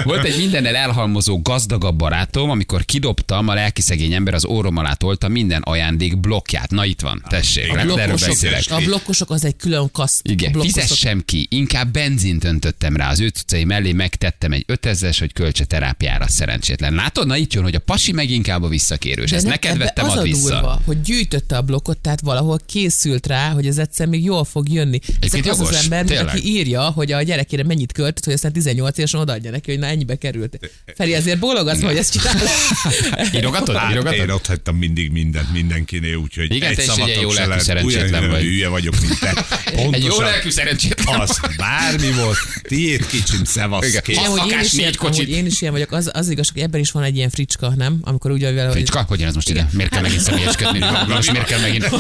[0.05, 4.93] Volt egy mindennel elhalmozó gazdagabb barátom, amikor kidobtam a lelki szegény ember az órom alá
[4.93, 6.71] tolta minden ajándék blokkját.
[6.71, 10.21] Na itt van, tessék, A erről blokkosok, a blokkosok az egy külön kaszt.
[10.29, 10.81] Igen, blokkosok.
[10.81, 15.65] fizessem ki, inkább benzint öntöttem rá az ő cuccai mellé, megtettem egy 5000-es, hogy költse
[15.65, 16.95] terápiára szerencsétlen.
[16.95, 19.33] Látod, na itt jön, hogy a pasi meg inkább a visszakérős.
[19.33, 20.49] Ezt ne- neked vettem, az ad a vissza.
[20.49, 24.69] durva, hogy gyűjtötte a blokkot, tehát valahol készült rá, hogy ez egyszer még jól fog
[24.69, 24.99] jönni.
[25.21, 26.27] Ez az jogos, az ember, tényleg.
[26.27, 29.87] aki írja, hogy a gyerekére mennyit költött, hogy aztán 18 évesen odaadja neki, hogy na
[29.87, 30.59] ennyibe került.
[30.97, 32.49] Feri, ezért bólogatsz, hogy ezt csinálod.
[33.39, 33.77] Írogatod?
[33.77, 34.31] Hát, én Írogatod?
[34.31, 38.43] ott hagytam mindig mindent, mindenkinél, úgyhogy Igen, egy te is egy jó lelkű szerencsétlen vagy.
[38.43, 39.29] Hülye vagyok, mint te.
[39.69, 41.21] Egy jó Pontosan lelkű szerencsétlen.
[41.21, 42.37] Az bármi volt.
[42.63, 43.89] Tiéd kicsim, szevasz.
[43.89, 44.03] Igen.
[44.03, 44.17] Kész.
[44.17, 46.91] Amúgy én, is ilyen, amúgy én is ilyen vagyok, az, az igaz, hogy ebben is
[46.91, 47.99] van egy ilyen fricska, nem?
[48.01, 48.77] Amikor úgy vagy vele, hogy...
[48.77, 49.69] Fricska, hogyan ez most ide?
[49.73, 50.79] Miért kell megint személyesködni?
[51.09, 51.91] Most miért kell megint?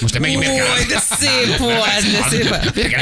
[0.00, 0.76] Most te megint miért kell?
[0.78, 2.50] Új, de szép volt, de szép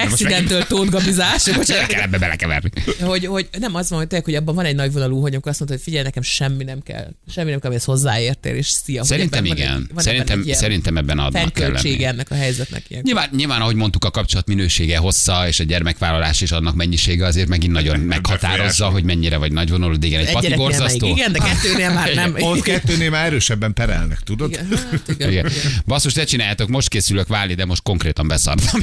[0.04, 1.44] Accidental tótgabizás.
[1.44, 2.70] Miért kell ebbe belekeverni?
[3.00, 5.50] Hogy, hogy nem az van, hogy, tényleg, hogy abban van egy nagy vonalú, hogy amikor
[5.50, 9.04] azt mondta, hogy figyelj, nekem semmi nem kell, semmi nem kell, amihez hozzáértél, és szia.
[9.04, 9.76] Szerintem ebben van igen.
[9.88, 12.04] egy- van Szerintem, ebben szerintem ebben adnak kell lenni.
[12.04, 13.02] ennek a helyzetnek ilyen.
[13.06, 17.48] Nyilván, nyilván, ahogy mondtuk, a kapcsolat minősége, hossza és a gyermekvállalás és annak mennyisége azért
[17.48, 21.06] megint nagyon meghatározza, hogy mennyire vagy nagyvonalú, igen, egy Egy pati borzasztó.
[21.06, 22.34] Igen, de kettőnél már nem.
[22.38, 24.50] Ott kettőnél már erősebben perelnek, tudod?
[24.50, 25.46] Igen, hát igen, Igen.
[25.46, 25.52] igen.
[25.86, 28.80] Basszus, te csináljátok, most készülök válni, de most konkrétan beszartam.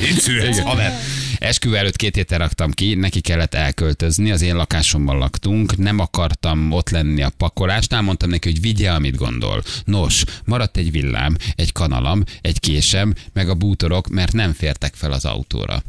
[0.00, 1.00] Én szület, haver.
[1.44, 6.72] Esküvő előtt két héttel raktam ki, neki kellett elköltözni, az én lakásomban laktunk, nem akartam
[6.72, 9.62] ott lenni a pakolásnál, mondtam neki, hogy vigye, amit gondol.
[9.84, 15.12] Nos, maradt egy villám, egy kanalam, egy késem, meg a bútorok, mert nem fértek fel
[15.12, 15.82] az autóra.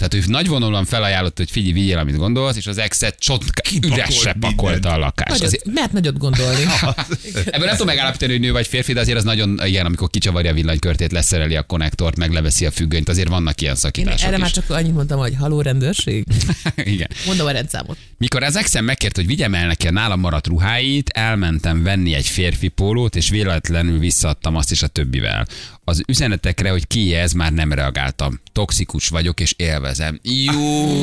[0.00, 4.92] Tehát ő nagyvonalúan felajánlott, hogy figyelj, vigyél, amit gondolsz, és az exet csotka üresre pakolta
[4.92, 5.30] a lakást.
[5.30, 6.62] Nagyot, Azért, mert nagyot gondolni.
[7.44, 10.50] Ebből nem tudom megállapítani, hogy nő vagy férfi, de azért az nagyon ilyen, amikor kicsavarja
[10.50, 14.36] a villanykörtét, leszereli a konnektort, meg leveszi a függönyt, azért vannak ilyen Én szakítások erre
[14.36, 14.42] is.
[14.42, 16.24] már csak annyit mondtam, hogy haló rendőrség.
[16.76, 17.08] Igen.
[17.26, 17.96] Mondom a rendszámot.
[18.18, 22.26] Mikor az exem megkért, hogy vigyem el neki a nálam maradt ruháit, elmentem venni egy
[22.26, 25.46] férfi pólót, és véletlenül visszaadtam azt is a többivel.
[25.84, 28.40] Az üzenetekre, hogy ki ez, már nem reagáltam.
[28.52, 29.89] Toxikus vagyok, és élvezem.
[30.22, 30.98] Jó!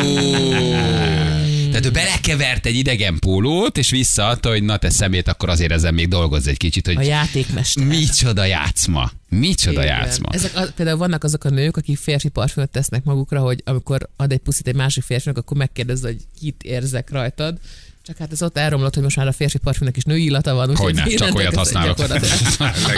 [1.70, 5.94] Tehát ő belekevert egy idegen pólót, és visszaadta, hogy na te szemét, akkor azért ezen
[5.94, 7.86] még dolgozz egy kicsit, A hogy játékmester.
[7.86, 9.12] micsoda játszma.
[9.30, 9.86] Micsoda Igen.
[9.98, 10.30] játszma.
[10.32, 14.32] Ezek az, például vannak azok a nők, akik férfi parfümöt tesznek magukra, hogy amikor ad
[14.32, 17.58] egy puszit egy másik férfinak, akkor megkérdezze, hogy kit érzek rajtad.
[18.08, 20.70] Csak hát ez ott elromlott, hogy most már a férfi parfümnek is női illata van.
[20.70, 21.98] úgyhogy Hogyne, csak olyat használok.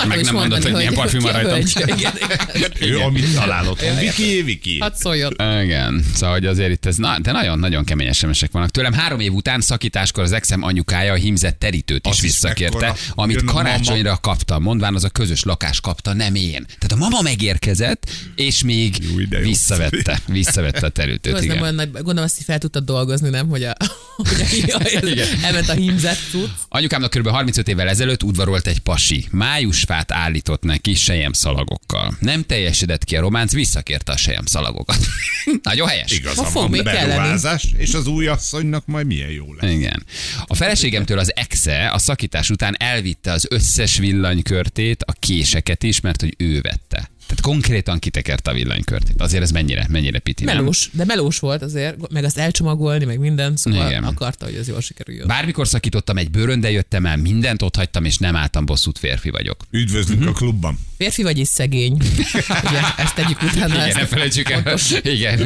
[0.07, 1.51] Meg is nem mondod, mondani, hogy milyen parfüm van rajtam.
[1.51, 1.73] hölgy.
[1.75, 2.13] Igen,
[2.55, 2.71] igen.
[2.79, 3.81] Ő, amit találott.
[3.99, 4.79] Viki, Viki.
[4.79, 5.31] Hadd szóljon.
[5.63, 8.69] Igen, szóval hogy azért itt ez, na, de nagyon-nagyon kemény SMS-ek vannak.
[8.69, 13.43] Tőlem három év után szakításkor az exem anyukája a hímzett terítőt is is visszakérte, amit
[13.43, 16.65] karácsonyra kaptam, mondván az a közös lakás kapta, nem én.
[16.65, 19.03] Tehát a mama megérkezett, és még
[19.41, 21.47] visszavette, visszavette a terítőt.
[21.91, 23.47] Gondolom azt fel tudtad dolgozni, nem?
[23.47, 23.75] Hogy, a,
[24.17, 25.27] hogy a, Igen.
[25.43, 26.49] elment a hímzett cucc.
[26.69, 27.27] Anyukámnak kb.
[27.27, 29.27] 35 évvel ezelőtt udvarolt egy pasi.
[29.31, 32.17] Májusfát állított neki sejem szalagokkal.
[32.19, 34.97] Nem teljesedett ki a románc, visszakérte a sejem szalagokat.
[35.63, 36.11] Nagyon helyes.
[36.11, 39.71] Igaza Ha fog van, beruházás, és az új asszonynak majd milyen jó lesz.
[39.71, 40.05] Igen.
[40.47, 46.21] A feleségemtől az exe a szakítás után elvitte az összes villanykörtét, a késeket is, mert
[46.21, 47.09] hogy ő vette.
[47.29, 49.21] Tehát konkrétan kitekerte a villanykörtét.
[49.21, 50.55] Azért ez mennyire, mennyire piti, nem?
[50.55, 54.03] Melós, de melós volt azért, meg azt elcsomagolni, meg minden, szóval Igen.
[54.03, 55.27] Akarta, hogy az jól sikerüljön.
[55.27, 59.29] Bármikor szakítottam egy bőrön, de jöttem el, mindent ott hagytam, és nem álltam bosszút férfi
[59.29, 59.57] vagyok.
[59.71, 60.29] Üdvözlünk Mhm.
[60.29, 60.79] a klubban.
[60.97, 61.91] Férfi vagy és szegény.
[62.67, 63.73] Ugye, ezt tegyük utána.
[63.73, 64.77] Igen, ezt ne felejtsük el.
[65.03, 65.39] Igen.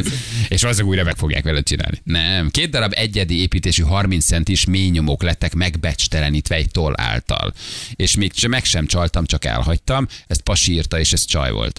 [0.49, 2.01] És valószínűleg újra meg fogják vele csinálni.
[2.03, 2.49] Nem.
[2.49, 7.53] Két darab egyedi építésű 30 centis mély nyomok lettek megbecstelenítve egy toll által.
[7.95, 10.07] És még meg sem csaltam, csak elhagytam.
[10.27, 11.72] Ezt pasi írta, és ez csaj volt.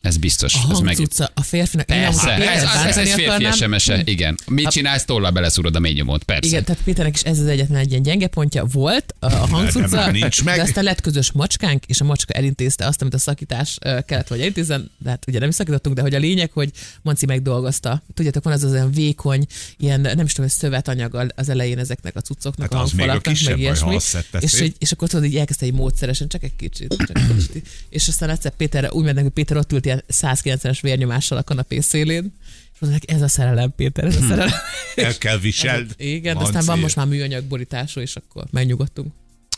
[0.00, 0.54] Ez biztos.
[0.54, 0.96] A ez meg...
[0.96, 1.90] hangcucca, a férfinak.
[1.90, 3.44] én Persze, amúgy ez, az, ez egy férfi.
[3.52, 4.38] SMS-e, igen.
[4.46, 6.48] Mit csinálsz, tollal beleszúrod a mély nyomót, persze.
[6.48, 9.96] Igen, tehát Péternek is ez az egyetlen egy ilyen gyenge pontja volt, a a hangcucca,
[9.96, 10.56] már nincs meg.
[10.56, 14.40] de aztán lett közös macskánk, és a macska elintézte azt, amit a szakítás kellett, hogy
[14.40, 16.70] elintézzen, de hát ugye nem is szakítottunk, de hogy a lényeg, hogy
[17.02, 18.02] Manci megdolgozta.
[18.14, 19.46] Tudjátok, van az az olyan vékony,
[19.78, 23.36] ilyen nem is tudom, hogy szövetanyag az elején ezeknek a cuccoknak, Hát a a hangfalaknak,
[23.44, 23.96] meg ilyesmi.
[24.40, 27.68] És, hogy- és akkor tudod, így elkezdte egy módszeresen, csak egy kicsit, csak egy kicsit.
[27.88, 32.32] És aztán egyszer Péter, úgy mennek, hogy Péter ott ült 190-es vérnyomással a kanapé szélén,
[32.74, 34.52] és mondták, ez a szerelem, Péter, ez a szerelem.
[34.94, 35.94] El kell viseld.
[35.96, 39.12] Igen, de aztán van most már műanyag borítású, és akkor megnyugodtunk.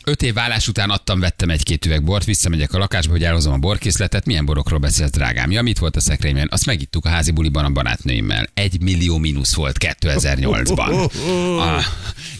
[0.05, 3.57] Öt év vállás után adtam, vettem egy-két üveg bort, visszamegyek a lakásba, hogy elhozom a
[3.57, 4.25] borkészletet.
[4.25, 5.51] Milyen borokról beszélsz, drágám?
[5.51, 6.47] Ja, mit volt a szekrényben?
[6.51, 8.47] Azt megittuk a házi buliban a barátnőimmel.
[8.53, 11.11] Egy millió mínusz volt 2008-ban.
[11.59, 11.83] Ah,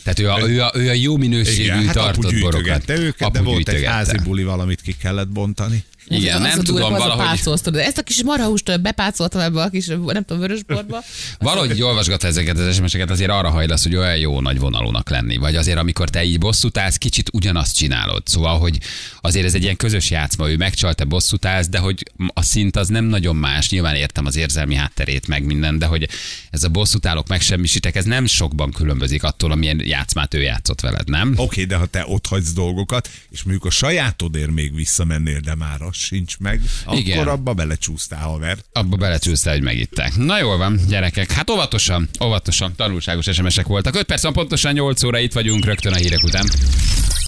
[0.04, 2.62] tehát ő a, ő a, ő a jó minőségű Igen, hát apu tartott borokat.
[2.62, 5.84] gyűjtögette őket, de Apu volt egy házi buli valamit ki kellett bontani.
[6.08, 8.82] Igen, az nem a durva, tudom, az A valahogy, pácolsztod, de ezt a kis marhahúst
[8.82, 11.04] bepácoltam ebbe a kis, nem tudom, vörösborba.
[11.40, 15.38] valahogy olvasgatva ezeket az SMS-eket, azért arra hajlasz, hogy olyan jó nagy vonalúnak lenni.
[15.38, 18.22] Vagy azért, amikor te így bosszút állsz, kicsit ugyanazt csinálod.
[18.26, 18.78] Szóval, hogy
[19.22, 22.76] azért ez egy ilyen közös játszma, ő megcsalt, te bosszút állsz, de hogy a szint
[22.76, 23.70] az nem nagyon más.
[23.70, 26.10] Nyilván értem az érzelmi hátterét, meg minden, de hogy
[26.50, 31.32] ez a bosszútálok megsemmisítek, ez nem sokban különbözik attól, amilyen játszmát ő játszott veled, nem?
[31.32, 35.56] Oké, okay, de ha te ott hagysz dolgokat, és mondjuk a sajátodért még visszamennél, de
[35.56, 37.18] már az sincs meg, Igen.
[37.18, 38.58] akkor abba belecsúsztál, haver.
[38.72, 40.16] Abba belecsúsztál, hogy megitták.
[40.16, 41.32] Na jól van, gyerekek.
[41.32, 43.96] Hát óvatosan, óvatosan, tanulságos SMS-ek voltak.
[43.96, 46.46] 5 perc van pontosan 8 óra, itt vagyunk rögtön a hírek után.